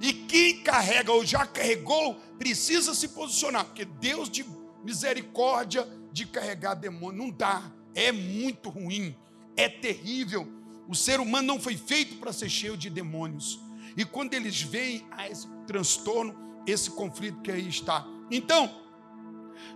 [0.00, 4.44] E quem carrega ou já carregou precisa se posicionar, porque Deus de
[4.84, 7.24] misericórdia de carregar demônio.
[7.24, 7.62] Não dá.
[7.94, 9.16] É muito ruim.
[9.56, 10.46] É terrível.
[10.86, 13.58] O ser humano não foi feito para ser cheio de demônios.
[13.96, 16.34] E quando eles veem a esse transtorno,
[16.66, 18.06] esse conflito que aí está.
[18.30, 18.70] Então,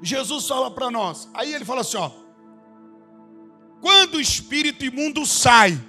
[0.03, 1.29] Jesus fala para nós.
[1.35, 2.11] Aí ele fala assim: ó.
[3.81, 5.81] Quando o espírito imundo sai,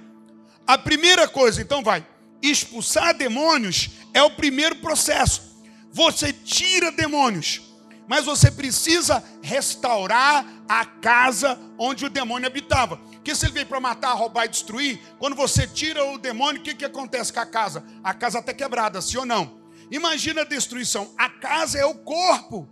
[0.66, 2.06] a primeira coisa, então vai,
[2.40, 5.58] expulsar demônios é o primeiro processo.
[5.92, 7.70] Você tira demônios
[8.10, 12.96] mas você precisa restaurar a casa onde o demônio habitava.
[12.96, 16.64] Porque se ele veio para matar, roubar e destruir, quando você tira o demônio, o
[16.64, 17.84] que, que acontece com a casa?
[18.02, 19.59] A casa está quebrada, sim ou não?
[19.90, 21.12] Imagina a destruição.
[21.18, 22.68] A casa é o corpo.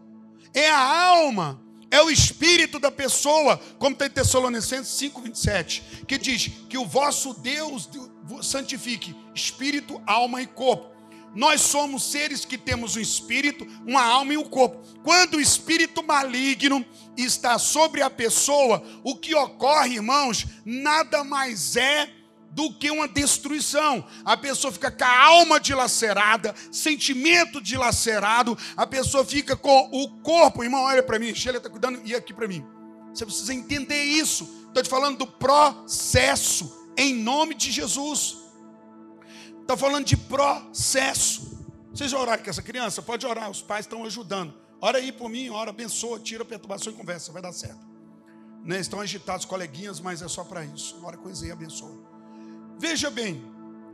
[0.54, 6.50] é a alma, é o espírito da pessoa, como tem em Tessalonicenses 5,27, que diz
[6.68, 7.88] que o vosso Deus
[8.42, 10.96] santifique espírito, alma e corpo.
[11.34, 14.82] Nós somos seres que temos um espírito, uma alma e um corpo.
[15.04, 16.84] Quando o espírito maligno
[17.16, 22.10] está sobre a pessoa, o que ocorre, irmãos, nada mais é
[22.50, 24.04] do que uma destruição.
[24.24, 30.64] A pessoa fica com a alma dilacerada, sentimento dilacerado, a pessoa fica com o corpo.
[30.64, 32.64] Irmão, olha para mim, Sheila está cuidando e aqui para mim.
[33.12, 34.66] Você precisa entender isso.
[34.68, 38.36] Estou te falando do processo, em nome de Jesus.
[39.60, 41.58] Está falando de processo.
[41.92, 43.02] Vocês já oraram com essa criança?
[43.02, 44.54] Pode orar, os pais estão ajudando.
[44.80, 47.80] Ora aí por mim, ora, abençoa, tira a perturbação e conversa, vai dar certo.
[48.64, 48.78] Né?
[48.78, 51.00] Estão agitados, coleguinhas, mas é só para isso.
[51.02, 51.97] Ora com e abençoa.
[52.78, 53.44] Veja bem,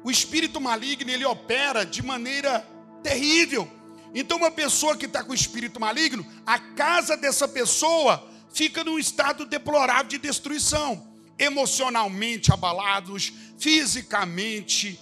[0.02, 2.60] o espírito maligno ele opera de maneira
[3.02, 3.70] terrível.
[4.14, 9.44] Então, uma pessoa que está com espírito maligno, a casa dessa pessoa fica num estado
[9.44, 15.00] deplorável de destruição, emocionalmente abalados, fisicamente,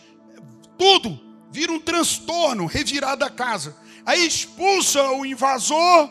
[0.78, 3.76] tudo vira um transtorno, revirada a casa.
[4.06, 6.10] Aí expulsa o invasor,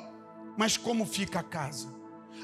[0.55, 1.91] mas como fica a casa?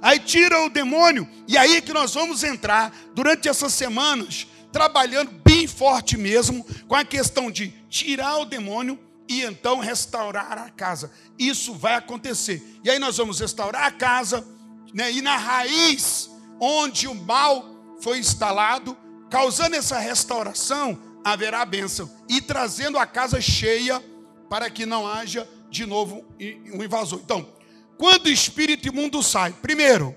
[0.01, 5.31] Aí tira o demônio, e aí é que nós vamos entrar durante essas semanas trabalhando
[5.43, 11.11] bem forte mesmo com a questão de tirar o demônio e então restaurar a casa.
[11.37, 12.63] Isso vai acontecer.
[12.83, 14.47] E aí nós vamos restaurar a casa,
[14.93, 15.11] né?
[15.11, 17.65] E na raiz onde o mal
[18.01, 18.95] foi instalado,
[19.31, 23.99] causando essa restauração, haverá bênção e trazendo a casa cheia
[24.47, 26.23] para que não haja de novo
[26.71, 27.19] um invasor.
[27.23, 27.49] Então,
[27.97, 30.15] quando o espírito imundo sai, primeiro,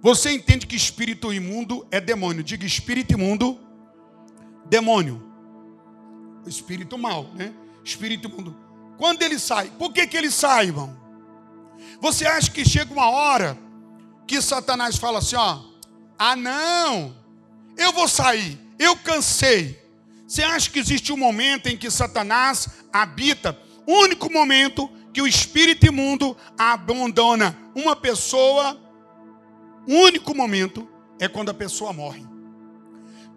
[0.00, 2.42] você entende que espírito imundo é demônio.
[2.42, 3.60] Diga espírito imundo
[4.66, 5.22] demônio.
[6.44, 7.54] O espírito mal, né?
[7.84, 8.56] Espírito imundo.
[8.98, 10.96] Quando ele sai, por que, que ele sai, irmão?
[12.00, 13.58] Você acha que chega uma hora
[14.26, 15.60] que Satanás fala assim: ó,
[16.18, 17.14] ah, não,
[17.76, 19.80] eu vou sair, eu cansei.
[20.26, 23.58] Você acha que existe um momento em que Satanás habita?
[23.86, 28.80] O único momento que o espírito imundo abandona uma pessoa,
[29.86, 30.88] o único momento
[31.20, 32.31] é quando a pessoa morre.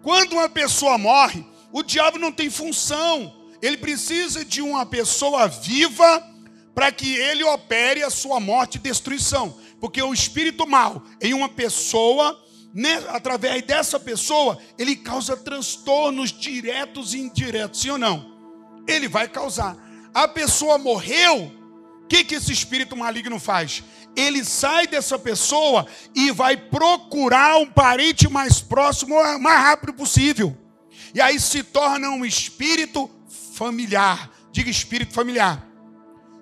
[0.06, 3.34] Quando uma pessoa morre, o diabo não tem função.
[3.60, 6.24] Ele precisa de uma pessoa viva
[6.72, 9.58] para que ele opere a sua morte e destruição.
[9.80, 12.40] Porque o espírito mal em uma pessoa,
[12.72, 18.32] né, através dessa pessoa, ele causa transtornos diretos e indiretos, sim ou não?
[18.86, 19.76] Ele vai causar.
[20.14, 21.50] A pessoa morreu,
[22.04, 23.82] o que, que esse espírito maligno faz?
[24.16, 30.56] Ele sai dessa pessoa e vai procurar um parente mais próximo o mais rápido possível.
[31.14, 33.10] E aí se torna um espírito
[33.52, 34.30] familiar.
[34.50, 35.66] Diga espírito familiar.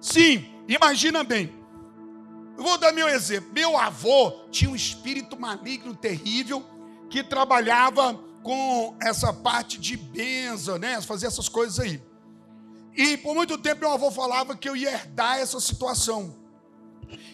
[0.00, 1.52] Sim, imagina bem.
[2.56, 3.50] Eu vou dar meu exemplo.
[3.52, 6.64] Meu avô tinha um espírito maligno terrível
[7.10, 11.00] que trabalhava com essa parte de benza, né?
[11.00, 12.00] Fazer essas coisas aí.
[12.96, 16.43] E por muito tempo meu avô falava que eu ia herdar essa situação.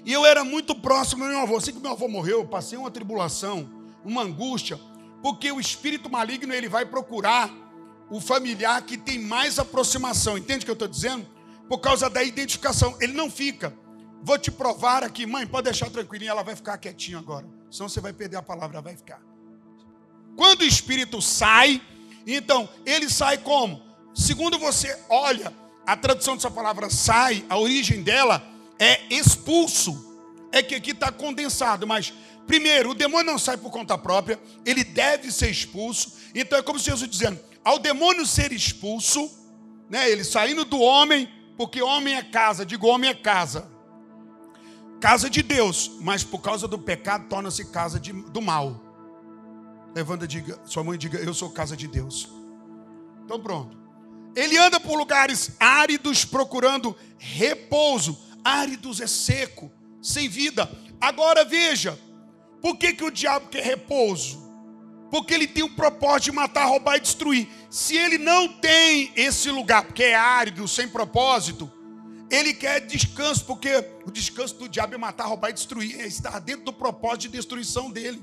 [0.04, 1.56] E eu era muito próximo do meu avô.
[1.56, 3.68] Assim que meu avô morreu, eu passei uma tribulação,
[4.04, 4.78] uma angústia,
[5.22, 7.50] porque o espírito maligno ele vai procurar
[8.10, 10.36] o familiar que tem mais aproximação.
[10.36, 11.26] Entende o que eu estou dizendo?
[11.68, 12.96] Por causa da identificação.
[13.00, 13.74] Ele não fica.
[14.22, 17.46] Vou te provar aqui, mãe, pode deixar tranquilinha, ela vai ficar quietinha agora.
[17.70, 19.22] Senão você vai perder a palavra, vai ficar.
[20.36, 21.80] Quando o espírito sai,
[22.26, 23.82] então, ele sai como?
[24.14, 25.52] Segundo você olha,
[25.86, 28.42] a tradução dessa palavra sai, a origem dela
[28.80, 30.08] é expulso.
[30.50, 32.12] É que aqui está condensado, mas
[32.46, 36.14] primeiro, o demônio não sai por conta própria, ele deve ser expulso.
[36.34, 39.30] Então é como se Jesus dizendo: ao demônio ser expulso,
[39.88, 43.70] né, ele saindo do homem, porque homem é casa, digo homem é casa,
[45.00, 48.80] casa de Deus, mas por causa do pecado torna-se casa de, do mal.
[49.94, 52.28] Levanta, diga, sua mãe diga: Eu sou casa de Deus.
[53.24, 53.78] Então pronto.
[54.34, 59.70] Ele anda por lugares áridos procurando repouso áridos é seco,
[60.02, 60.70] sem vida.
[61.00, 61.98] Agora veja,
[62.60, 64.40] por que, que o diabo quer repouso?
[65.10, 67.48] Porque ele tem o propósito de matar, roubar e destruir.
[67.68, 71.70] Se ele não tem esse lugar, porque é árido, sem propósito,
[72.30, 76.38] ele quer descanso, porque o descanso do diabo é matar, roubar e destruir, é estar
[76.38, 78.22] dentro do propósito de destruição dele.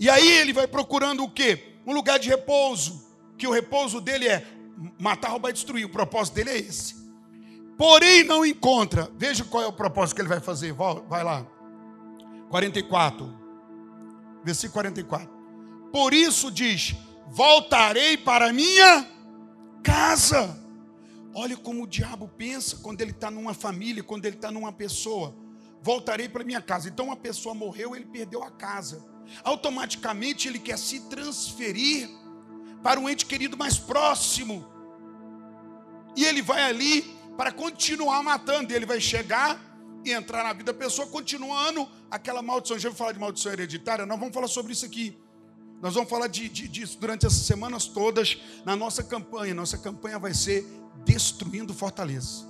[0.00, 1.76] E aí ele vai procurando o quê?
[1.86, 4.44] Um lugar de repouso, que o repouso dele é
[4.98, 5.84] matar, roubar e destruir.
[5.84, 6.99] O propósito dele é esse
[7.80, 9.10] porém não encontra.
[9.16, 10.74] Veja qual é o propósito que ele vai fazer.
[11.08, 11.46] Vai lá.
[12.50, 13.34] 44.
[14.44, 15.30] Versículo 44.
[15.90, 16.94] Por isso diz:
[17.28, 19.08] Voltarei para minha
[19.82, 20.60] casa.
[21.34, 25.34] Olha como o diabo pensa quando ele está numa família, quando ele está numa pessoa.
[25.80, 26.86] voltarei para minha casa.
[26.86, 29.02] Então uma pessoa morreu, ele perdeu a casa.
[29.42, 32.10] Automaticamente ele quer se transferir
[32.82, 34.66] para um ente querido mais próximo.
[36.14, 38.70] E ele vai ali para continuar matando.
[38.70, 39.58] E ele vai chegar
[40.04, 42.78] e entrar na vida da pessoa, continuando aquela maldição.
[42.78, 44.04] Já vou falar de maldição hereditária?
[44.04, 45.16] Nós vamos falar sobre isso aqui.
[45.80, 49.54] Nós vamos falar de, de, disso durante essas semanas todas na nossa campanha.
[49.54, 50.66] Nossa campanha vai ser
[51.02, 52.46] Destruindo Fortaleza.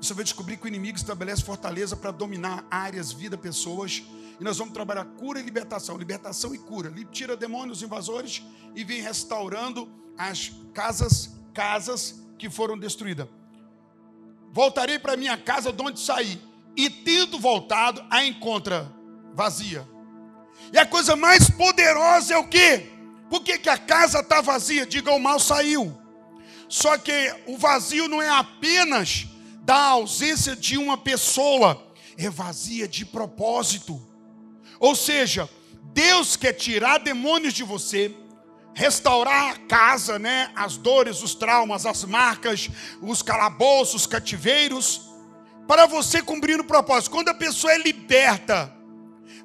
[0.00, 4.04] Você vai descobrir que o inimigo estabelece fortaleza para dominar áreas, vida, pessoas.
[4.38, 5.98] E nós vamos trabalhar cura e libertação.
[5.98, 6.88] Libertação e cura.
[6.88, 8.44] Ele tira demônios invasores
[8.76, 13.26] e vem restaurando as casas, casas que foram destruídas.
[14.52, 16.40] Voltarei para minha casa de onde saí.
[16.76, 18.90] E tendo voltado, a encontra
[19.34, 19.86] vazia.
[20.72, 22.90] E a coisa mais poderosa é o quê?
[23.28, 24.86] Por que, que a casa está vazia?
[24.86, 25.96] Diga, o mal saiu.
[26.68, 29.26] Só que o vazio não é apenas
[29.62, 34.00] da ausência de uma pessoa, é vazia de propósito.
[34.78, 35.48] Ou seja,
[35.92, 38.14] Deus quer tirar demônios de você,
[38.74, 40.50] restaurar a casa, né?
[40.54, 42.68] As dores, os traumas, as marcas,
[43.00, 45.10] os calabouços, os cativeiros,
[45.66, 47.10] para você cumprir o propósito.
[47.10, 48.72] Quando a pessoa é liberta,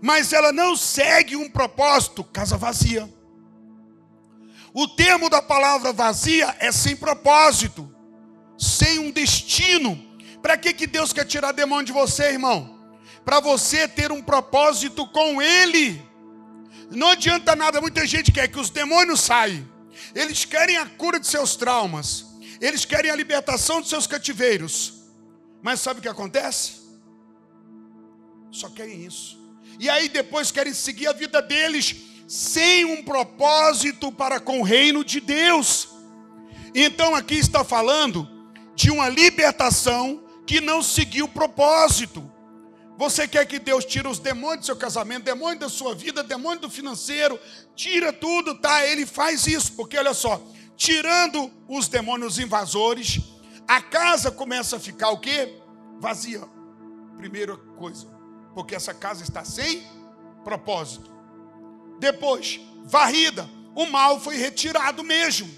[0.01, 3.11] mas ela não segue um propósito, casa vazia.
[4.73, 7.93] O termo da palavra vazia é sem propósito,
[8.57, 10.03] sem um destino.
[10.41, 12.75] Para que, que Deus quer tirar demônio de você, irmão?
[13.25, 16.04] para você ter um propósito com Ele.
[16.91, 19.67] Não adianta nada, muita gente quer que os demônios saiam.
[20.13, 22.25] Eles querem a cura de seus traumas.
[22.61, 24.93] Eles querem a libertação de seus cativeiros.
[25.61, 26.83] Mas sabe o que acontece?
[28.51, 29.37] Só querem isso.
[29.79, 31.95] E aí depois querem seguir a vida deles
[32.27, 35.89] sem um propósito para com o reino de Deus.
[36.73, 38.27] Então aqui está falando
[38.75, 42.31] de uma libertação que não seguiu o propósito.
[42.97, 46.61] Você quer que Deus tire os demônios do seu casamento, demônio da sua vida, demônio
[46.61, 47.37] do financeiro,
[47.75, 48.87] tira tudo, tá?
[48.87, 50.41] Ele faz isso, porque olha só,
[50.77, 53.19] tirando os demônios invasores,
[53.67, 55.59] a casa começa a ficar o quê?
[55.99, 56.41] Vazia.
[57.17, 58.07] Primeira coisa,
[58.53, 59.85] porque essa casa está sem
[60.43, 61.11] propósito.
[61.99, 65.49] Depois, varrida, o mal foi retirado mesmo.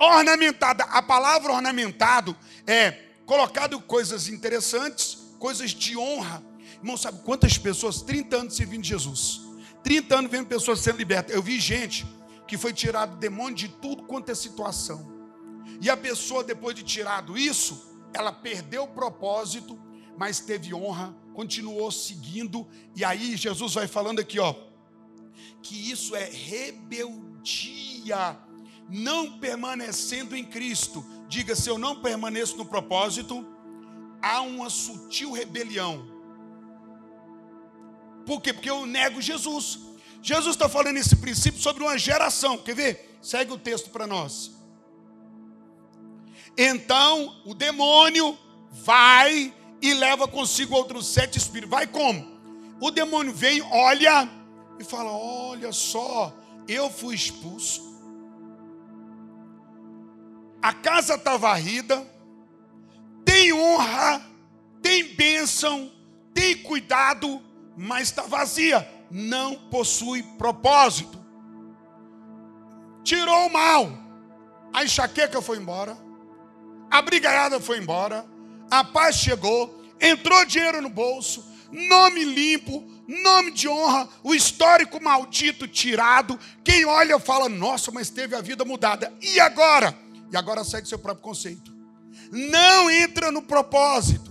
[0.00, 2.34] Ornamentada, a palavra ornamentado
[2.66, 2.90] é
[3.24, 6.44] colocado coisas interessantes coisas de honra.
[6.76, 9.40] Irmão, sabe quantas pessoas, 30 anos servindo Jesus,
[9.82, 11.34] 30 anos vendo pessoas sendo libertas.
[11.34, 12.06] Eu vi gente
[12.46, 15.18] que foi tirado demônio de tudo quanto é situação.
[15.80, 19.76] E a pessoa, depois de tirado isso, ela perdeu o propósito,
[20.16, 22.68] mas teve honra, continuou seguindo.
[22.94, 24.54] E aí Jesus vai falando aqui, ó,
[25.62, 28.36] que isso é rebeldia,
[28.88, 31.02] não permanecendo em Cristo.
[31.28, 33.46] Diga, se eu não permaneço no propósito,
[34.22, 36.06] há uma sutil rebelião.
[38.26, 38.52] Por quê?
[38.52, 39.80] Porque eu nego Jesus.
[40.22, 42.58] Jesus está falando esse princípio sobre uma geração.
[42.58, 43.18] Quer ver?
[43.22, 44.52] Segue o texto para nós.
[46.56, 48.36] Então o demônio
[48.70, 51.70] vai e leva consigo outros sete espíritos.
[51.70, 52.38] Vai como?
[52.80, 54.28] O demônio vem, olha
[54.78, 56.34] e fala: Olha só,
[56.68, 57.90] eu fui expulso.
[60.62, 62.06] A casa está varrida
[63.40, 64.20] tem honra,
[64.82, 65.90] tem bênção,
[66.34, 67.40] tem cuidado,
[67.74, 71.18] mas está vazia, não possui propósito.
[73.02, 73.90] Tirou o mal,
[74.74, 75.96] a enxaqueca foi embora,
[76.90, 78.26] a brigaiada foi embora,
[78.70, 85.66] a paz chegou, entrou dinheiro no bolso, nome limpo, nome de honra, o histórico maldito
[85.66, 86.38] tirado.
[86.62, 89.10] Quem olha fala, nossa, mas teve a vida mudada.
[89.22, 89.96] E agora?
[90.30, 91.69] E agora segue seu próprio conceito
[92.30, 94.30] não entra no propósito.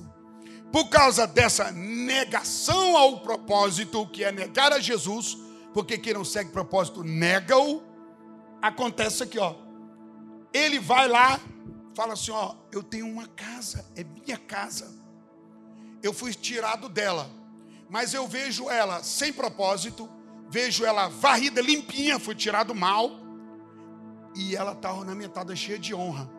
[0.72, 5.38] Por causa dessa negação ao propósito, que é negar a Jesus,
[5.74, 7.84] porque quem não segue propósito nega-o,
[8.62, 9.56] acontece aqui, ó.
[10.54, 11.40] Ele vai lá,
[11.96, 14.96] fala assim, ó, eu tenho uma casa, é minha casa.
[16.04, 17.30] Eu fui tirado dela,
[17.90, 20.08] mas eu vejo ela sem propósito,
[20.50, 23.12] vejo ela varrida, limpinha, foi tirado mal,
[24.36, 26.39] e ela está ornamentada, cheia de honra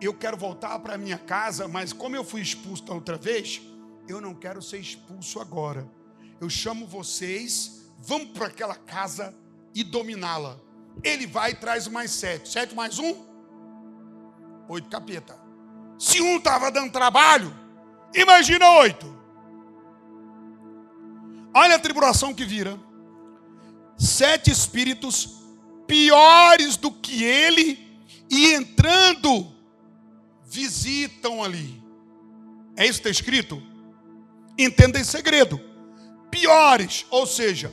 [0.00, 3.60] eu quero voltar para minha casa, mas como eu fui expulso da outra vez,
[4.08, 5.86] eu não quero ser expulso agora.
[6.40, 9.34] Eu chamo vocês, vamos para aquela casa
[9.74, 10.58] e dominá-la.
[11.02, 12.48] Ele vai e traz mais sete.
[12.48, 13.14] Sete mais um?
[14.68, 15.38] Oito capeta.
[15.98, 17.54] Se um estava dando trabalho,
[18.14, 19.18] imagina oito.
[21.52, 22.78] Olha a tribulação que vira.
[23.98, 25.40] Sete espíritos
[25.86, 29.59] piores do que ele, e entrando
[30.50, 31.80] visitam ali.
[32.76, 33.62] É isso que está escrito?
[34.58, 35.60] Entenda em segredo.
[36.30, 37.72] Piores, ou seja,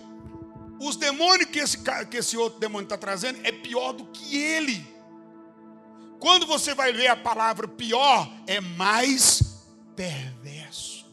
[0.79, 4.85] os demônios que esse, que esse outro demônio está trazendo é pior do que ele.
[6.19, 9.41] Quando você vai ler a palavra pior, é mais
[9.95, 11.05] perverso.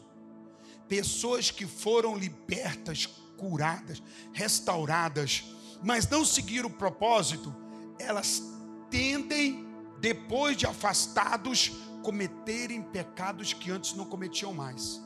[0.87, 3.07] Pessoas que foram libertas,
[3.37, 4.01] curadas,
[4.33, 5.43] restauradas,
[5.83, 7.53] mas não seguiram o propósito,
[7.99, 8.41] elas
[8.89, 9.64] tendem,
[9.99, 11.71] depois de afastados,
[12.03, 15.01] cometerem pecados que antes não cometiam mais.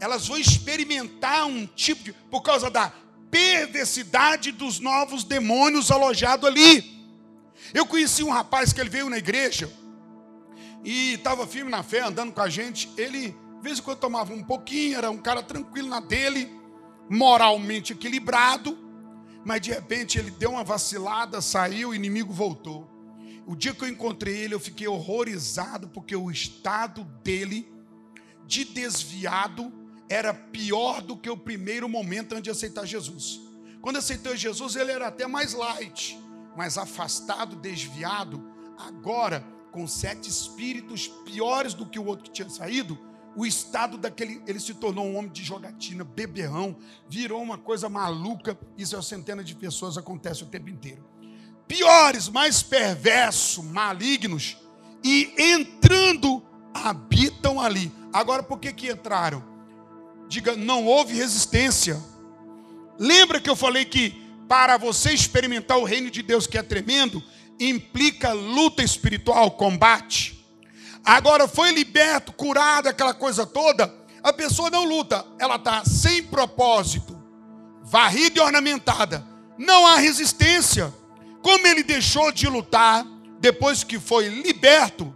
[0.00, 2.92] Elas vão experimentar um tipo de, por causa da
[3.30, 6.98] perversidade dos novos demônios alojados ali.
[7.74, 9.70] Eu conheci um rapaz que ele veio na igreja
[10.84, 12.90] e estava firme na fé, andando com a gente.
[12.96, 16.50] Ele, de vez em quando, tomava um pouquinho, era um cara tranquilo na dele,
[17.08, 18.76] moralmente equilibrado,
[19.44, 22.87] mas de repente ele deu uma vacilada, saiu, o inimigo voltou.
[23.48, 27.66] O dia que eu encontrei ele, eu fiquei horrorizado, porque o estado dele
[28.46, 29.72] de desviado
[30.06, 33.40] era pior do que o primeiro momento antes de aceitar Jesus.
[33.80, 36.22] Quando aceitou Jesus, ele era até mais light,
[36.58, 38.44] mas afastado, desviado.
[38.76, 39.42] Agora,
[39.72, 42.98] com sete espíritos piores do que o outro que tinha saído,
[43.34, 46.76] o estado daquele, ele se tornou um homem de jogatina, beberrão,
[47.08, 48.58] virou uma coisa maluca.
[48.76, 51.02] Isso é centenas de pessoas acontece o tempo inteiro.
[51.68, 54.56] Piores, mais perversos, malignos,
[55.04, 56.42] e entrando,
[56.72, 57.92] habitam ali.
[58.12, 59.44] Agora, por que que entraram?
[60.28, 62.02] Diga, não houve resistência.
[62.98, 67.22] Lembra que eu falei que para você experimentar o reino de Deus que é tremendo,
[67.60, 70.42] implica luta espiritual, combate.
[71.04, 77.16] Agora foi liberto, curado, aquela coisa toda, a pessoa não luta, ela está sem propósito,
[77.82, 79.24] varrida e ornamentada.
[79.56, 80.92] Não há resistência.
[81.42, 83.06] Como ele deixou de lutar
[83.40, 85.14] depois que foi liberto,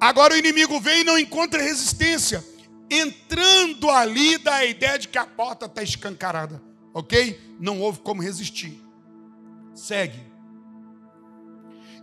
[0.00, 2.44] agora o inimigo vem e não encontra resistência
[2.92, 7.56] entrando ali da ideia de que a porta está escancarada, ok?
[7.58, 8.78] Não houve como resistir.
[9.74, 10.20] Segue.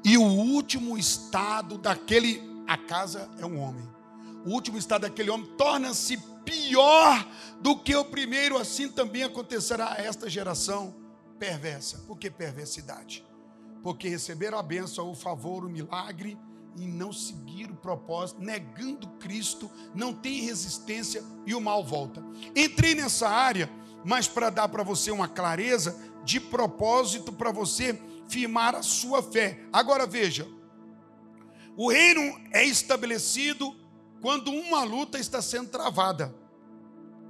[0.03, 3.87] E o último estado daquele, a casa é um homem.
[4.45, 7.27] O último estado daquele homem torna-se pior
[7.61, 10.95] do que o primeiro, assim também acontecerá a esta geração
[11.37, 11.99] perversa.
[12.07, 13.23] Por que perversidade?
[13.81, 16.37] Porque receberam a bênção, o favor, o milagre
[16.77, 22.23] e não seguir o propósito, negando Cristo, não tem resistência e o mal volta.
[22.55, 23.69] Entrei nessa área,
[24.05, 29.59] mas para dar para você uma clareza de propósito para você firmar a sua fé.
[29.73, 30.47] Agora veja,
[31.75, 33.75] o reino é estabelecido
[34.21, 36.35] quando uma luta está sendo travada.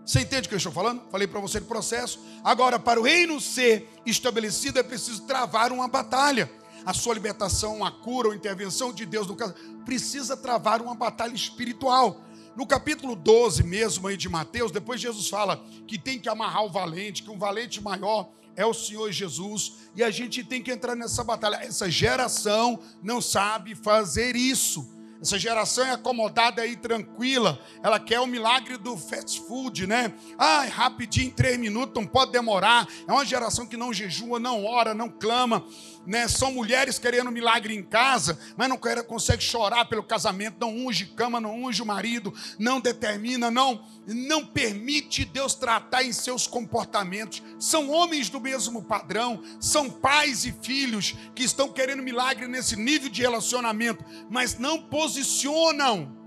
[0.06, 1.04] Você entende o que eu estou falando?
[1.12, 2.20] Falei para você do processo.
[2.43, 6.50] Agora, para o reino ser estabelecido, é preciso travar uma batalha
[6.86, 9.54] a sua libertação, a cura ou intervenção de Deus no caso,
[9.86, 12.22] precisa travar uma batalha espiritual.
[12.56, 16.70] No capítulo 12 mesmo aí de Mateus, depois Jesus fala que tem que amarrar o
[16.70, 20.95] valente, que um valente maior é o Senhor Jesus, e a gente tem que entrar
[20.95, 21.58] nessa batalha.
[21.58, 24.99] Essa geração não sabe fazer isso.
[25.22, 27.60] Essa geração é acomodada aí, tranquila.
[27.84, 30.14] Ela quer o milagre do fast food, né?
[30.38, 32.88] Ah, rapidinho, três minutos, não pode demorar.
[33.06, 35.66] É uma geração que não jejua, não ora, não clama
[36.06, 36.28] né?
[36.28, 41.06] São mulheres querendo milagre em casa, mas não quer, consegue chorar pelo casamento, não unge
[41.06, 47.43] cama, não unge o marido, não determina, não, não permite Deus tratar em seus comportamentos.
[47.60, 53.10] São homens do mesmo padrão, são pais e filhos que estão querendo milagre nesse nível
[53.10, 56.18] de relacionamento, mas não posicionam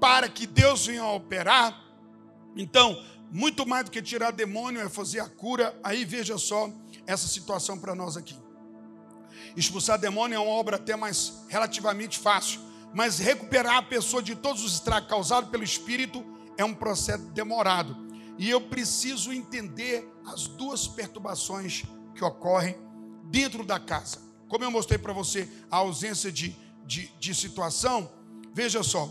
[0.00, 1.80] para que Deus venha operar.
[2.56, 5.74] Então, muito mais do que tirar demônio é fazer a cura.
[5.82, 6.70] Aí veja só
[7.06, 8.36] essa situação para nós aqui.
[9.56, 12.60] Expulsar demônio é uma obra até mais relativamente fácil,
[12.94, 16.24] mas recuperar a pessoa de todos os estragos causados pelo espírito
[16.56, 17.96] é um processo demorado.
[18.38, 21.84] E eu preciso entender as duas perturbações
[22.14, 22.76] que ocorrem
[23.24, 24.18] dentro da casa.
[24.48, 26.54] Como eu mostrei para você a ausência de,
[26.86, 28.10] de, de situação,
[28.54, 29.10] veja só.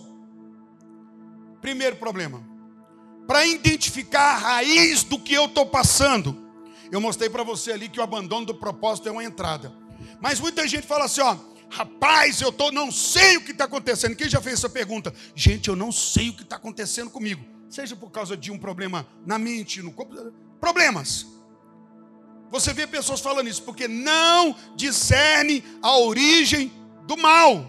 [1.61, 2.43] Primeiro problema.
[3.27, 6.37] Para identificar a raiz do que eu estou passando,
[6.91, 9.73] eu mostrei para você ali que o abandono do propósito é uma entrada.
[10.21, 11.35] Mas muita gente fala assim, ó,
[11.69, 14.15] rapaz, eu tô, não sei o que está acontecendo.
[14.15, 15.11] Quem já fez essa pergunta?
[15.35, 17.43] Gente, eu não sei o que está acontecendo comigo.
[17.69, 21.25] Seja por causa de um problema na mente, no corpo, problemas.
[22.51, 26.71] Você vê pessoas falando isso porque não discerne a origem
[27.07, 27.65] do mal.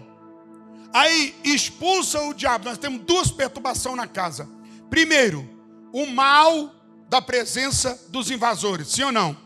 [0.93, 2.65] Aí expulsa o diabo.
[2.65, 4.47] Nós temos duas perturbações na casa.
[4.89, 5.49] Primeiro,
[5.91, 6.75] o mal
[7.09, 9.43] da presença dos invasores, sim ou não?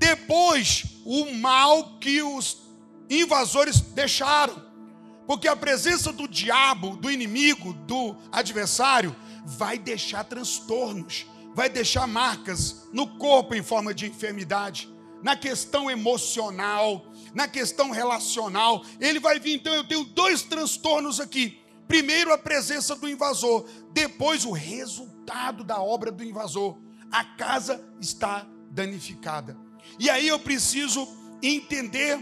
[0.00, 2.58] depois o mal que os
[3.08, 4.70] invasores deixaram.
[5.26, 12.88] Porque a presença do diabo, do inimigo, do adversário, vai deixar transtornos, vai deixar marcas
[12.92, 14.88] no corpo em forma de enfermidade,
[15.22, 18.84] na questão emocional, na questão relacional.
[19.00, 21.60] Ele vai vir, então eu tenho dois transtornos aqui.
[21.86, 26.76] Primeiro, a presença do invasor, depois, o resultado da obra do invasor.
[27.10, 29.56] A casa está danificada.
[29.98, 31.06] E aí eu preciso
[31.42, 32.18] entender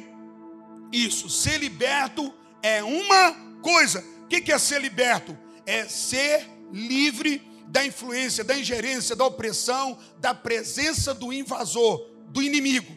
[0.92, 1.28] isso.
[1.28, 4.04] Ser liberto é uma coisa.
[4.22, 5.36] O que é ser liberto?
[5.66, 12.96] É ser livre da influência, da ingerência, da opressão, da presença do invasor, do inimigo.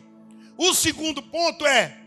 [0.58, 2.02] O segundo ponto é: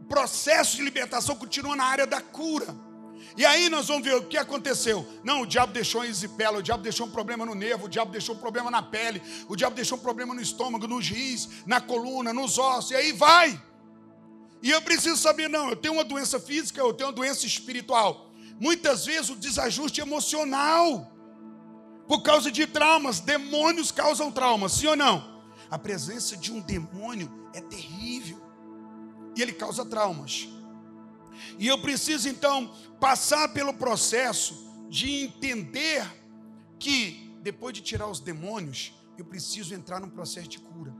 [0.00, 2.87] o processo de libertação continua na área da cura.
[3.36, 5.06] E aí nós vamos ver o que aconteceu.
[5.22, 8.10] Não, o diabo deixou em Isipela, o diabo deixou um problema no nervo, o diabo
[8.10, 11.80] deixou um problema na pele, o diabo deixou um problema no estômago, nos rins, na
[11.80, 13.60] coluna, nos ossos, e aí vai.
[14.62, 18.32] E eu preciso saber, não, eu tenho uma doença física, eu tenho uma doença espiritual.
[18.58, 21.12] Muitas vezes o desajuste emocional,
[22.08, 25.38] por causa de traumas, demônios causam traumas, sim ou não?
[25.70, 28.42] A presença de um demônio é terrível,
[29.36, 30.48] e ele causa traumas.
[31.58, 36.04] E eu preciso então passar pelo processo de entender
[36.78, 40.94] que, depois de tirar os demônios, eu preciso entrar num processo de cura.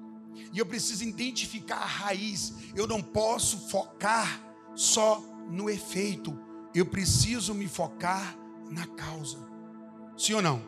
[0.52, 2.54] E eu preciso identificar a raiz.
[2.74, 4.40] Eu não posso focar
[4.74, 5.20] só
[5.50, 6.38] no efeito.
[6.74, 8.36] Eu preciso me focar
[8.70, 9.38] na causa.
[10.16, 10.62] Sim ou não?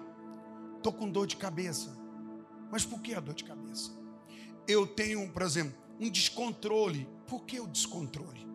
[0.76, 1.96] Estou com dor de cabeça.
[2.70, 3.90] Mas por que a dor de cabeça?
[4.66, 7.08] Eu tenho, por exemplo, um descontrole.
[7.26, 8.49] Por que o descontrole?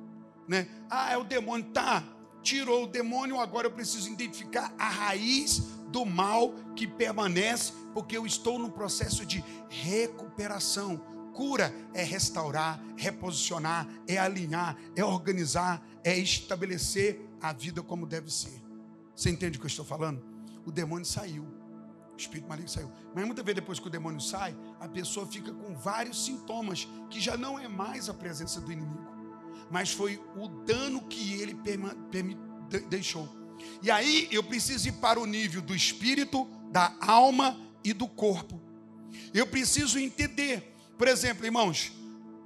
[0.47, 0.67] Né?
[0.89, 1.65] Ah, é o demônio.
[1.71, 2.03] Tá,
[2.41, 8.25] tirou o demônio, agora eu preciso identificar a raiz do mal que permanece, porque eu
[8.25, 10.97] estou num processo de recuperação.
[11.33, 18.63] Cura é restaurar, reposicionar, é alinhar, é organizar, é estabelecer a vida como deve ser.
[19.15, 20.23] Você entende o que eu estou falando?
[20.65, 21.43] O demônio saiu.
[22.13, 22.89] O espírito maligno saiu.
[23.13, 27.19] Mas muitas vezes depois que o demônio sai, a pessoa fica com vários sintomas que
[27.19, 29.14] já não é mais a presença do inimigo,
[29.69, 31.57] mas foi o dano que ele
[32.89, 33.29] deixou.
[33.81, 38.61] E aí eu preciso ir para o nível do espírito, da alma e do corpo.
[39.33, 41.91] Eu preciso entender por exemplo, irmãos,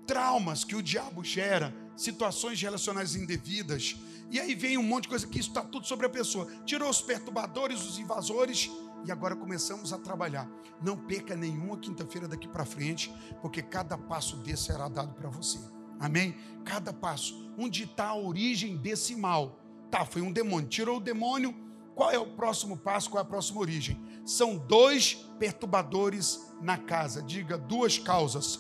[0.07, 3.95] traumas que o diabo gera, situações relacionais indevidas,
[4.32, 6.47] e aí vem um monte de coisa que isso está tudo sobre a pessoa.
[6.65, 8.70] Tirou os perturbadores, os invasores,
[9.05, 10.49] e agora começamos a trabalhar.
[10.82, 15.59] Não perca nenhuma quinta-feira daqui para frente, porque cada passo desse será dado para você.
[16.00, 16.36] Amém?
[16.64, 17.52] Cada passo.
[17.58, 19.60] Onde está a origem desse mal?
[19.91, 20.70] Tá, foi um demônio.
[20.70, 21.54] Tirou o demônio.
[21.95, 23.10] Qual é o próximo passo?
[23.10, 24.00] Qual é a próxima origem?
[24.26, 27.22] São dois perturbadores na casa.
[27.22, 28.60] Diga duas causas.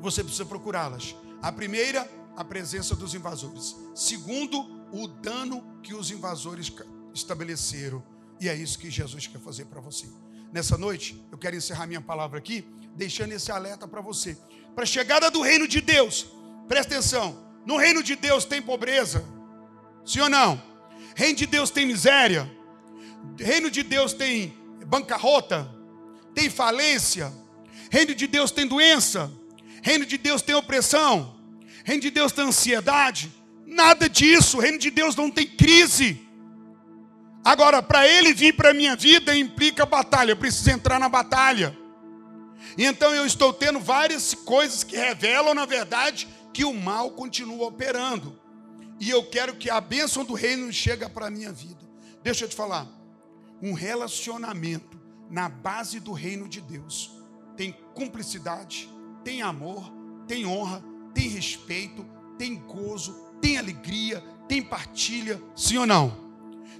[0.00, 1.14] Você precisa procurá-las.
[1.42, 3.76] A primeira, a presença dos invasores.
[3.94, 6.72] Segundo, o dano que os invasores
[7.12, 8.02] estabeleceram.
[8.40, 10.08] E é isso que Jesus quer fazer para você.
[10.52, 14.38] Nessa noite, eu quero encerrar minha palavra aqui, deixando esse alerta para você.
[14.78, 16.24] Para a chegada do reino de Deus,
[16.68, 19.24] presta atenção: no reino de Deus tem pobreza,
[20.06, 20.62] sim ou não?
[21.16, 22.48] Reino de Deus tem miséria,
[23.36, 24.56] reino de Deus tem
[24.86, 25.68] bancarrota,
[26.32, 27.32] tem falência,
[27.90, 29.28] reino de Deus tem doença,
[29.82, 31.36] reino de Deus tem opressão,
[31.84, 33.32] reino de Deus tem ansiedade,
[33.66, 36.24] nada disso, reino de Deus não tem crise.
[37.44, 41.76] Agora, para ele vir para a minha vida implica batalha, eu preciso entrar na batalha.
[42.76, 48.38] Então eu estou tendo várias coisas que revelam, na verdade, que o mal continua operando.
[49.00, 51.88] E eu quero que a bênção do reino chegue para a minha vida.
[52.22, 52.88] Deixa eu te falar,
[53.62, 54.98] um relacionamento
[55.30, 57.12] na base do reino de Deus.
[57.56, 58.88] Tem cumplicidade,
[59.24, 59.92] tem amor,
[60.26, 60.82] tem honra,
[61.14, 62.04] tem respeito,
[62.36, 66.28] tem gozo, tem alegria, tem partilha, sim ou não?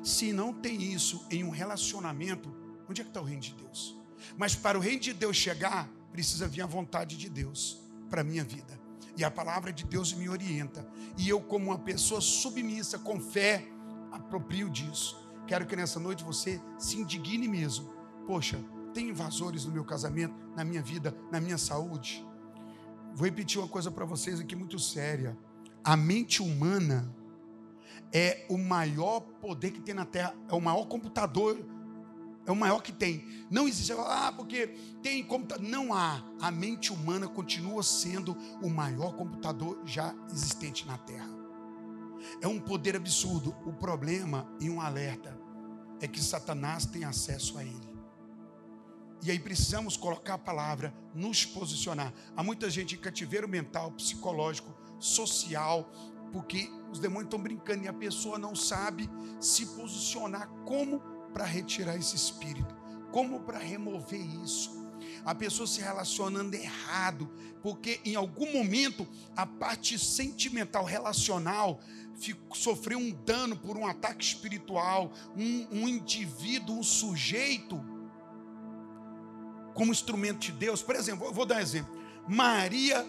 [0.02, 2.54] Se não tem isso em um relacionamento,
[2.88, 3.97] onde é que está o reino de Deus?
[4.36, 8.24] Mas para o reino de Deus chegar, precisa vir a vontade de Deus para a
[8.24, 8.78] minha vida.
[9.16, 10.86] E a palavra de Deus me orienta.
[11.16, 13.66] E eu, como uma pessoa submissa, com fé,
[14.12, 15.16] aproprio disso.
[15.46, 17.98] Quero que nessa noite você se indigne mesmo
[18.28, 18.62] Poxa,
[18.92, 22.22] tem invasores no meu casamento, na minha vida, na minha saúde.
[23.14, 25.34] Vou repetir uma coisa para vocês aqui muito séria.
[25.82, 27.10] A mente humana
[28.12, 31.58] é o maior poder que tem na Terra, é o maior computador,
[32.48, 33.26] é o maior que tem.
[33.50, 34.68] Não existe, ah, porque
[35.02, 35.68] tem computador.
[35.68, 36.24] Não há.
[36.40, 41.28] A mente humana continua sendo o maior computador já existente na Terra.
[42.40, 43.54] É um poder absurdo.
[43.66, 45.38] O problema e um alerta
[46.00, 47.98] é que Satanás tem acesso a ele.
[49.22, 52.14] E aí precisamos colocar a palavra, nos posicionar.
[52.34, 55.92] Há muita gente em cativeiro mental, psicológico, social,
[56.32, 61.96] porque os demônios estão brincando e a pessoa não sabe se posicionar como para retirar
[61.96, 62.74] esse espírito,
[63.12, 64.76] como para remover isso.
[65.24, 67.30] A pessoa se relacionando errado,
[67.62, 71.78] porque em algum momento a parte sentimental, relacional,
[72.52, 77.80] sofreu um dano por um ataque espiritual, um, um indivíduo, um sujeito,
[79.74, 80.82] como instrumento de Deus.
[80.82, 81.96] Por exemplo, eu vou dar um exemplo.
[82.26, 83.06] Maria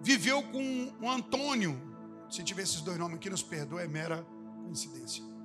[0.00, 1.82] viveu com o Antônio.
[2.30, 4.24] Se tiver esses dois nomes aqui, nos perdoa, é mera
[4.62, 5.35] coincidência.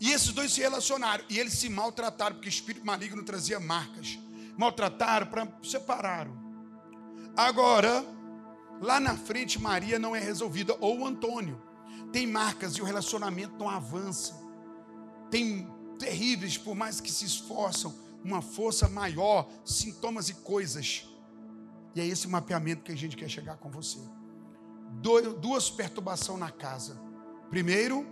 [0.00, 4.18] E esses dois se relacionaram e eles se maltrataram, porque o espírito maligno trazia marcas.
[4.56, 6.36] Maltrataram para separaram.
[7.36, 8.04] Agora,
[8.80, 11.60] lá na frente, Maria não é resolvida, ou Antônio.
[12.12, 14.34] Tem marcas e o relacionamento não avança.
[15.30, 15.68] Tem
[15.98, 17.94] terríveis, por mais que se esforçam,
[18.24, 21.08] uma força maior, sintomas e coisas.
[21.94, 23.98] E é esse mapeamento que a gente quer chegar com você.
[25.40, 27.00] Duas perturbações na casa.
[27.50, 28.06] Primeiro,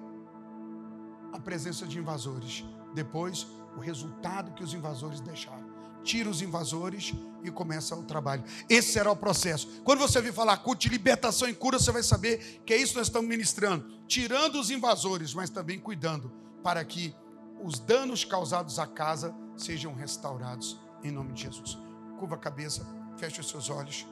[1.33, 2.65] a presença de invasores.
[2.95, 3.47] Depois,
[3.77, 5.65] o resultado que os invasores deixaram.
[6.03, 8.45] Tira os invasores e começa o trabalho.
[8.69, 9.83] Esse será o processo.
[9.85, 12.93] Quando você vir falar culto de libertação e cura, você vai saber que é isso
[12.93, 13.85] que nós estamos ministrando.
[14.07, 17.15] Tirando os invasores, mas também cuidando para que
[17.63, 21.79] os danos causados à casa sejam restaurados em nome de Jesus.
[22.19, 24.07] Curva a cabeça, feche os seus olhos.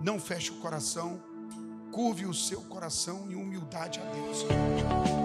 [0.00, 1.22] Não feche o coração.
[1.90, 5.23] Curve o seu coração em humildade a Deus.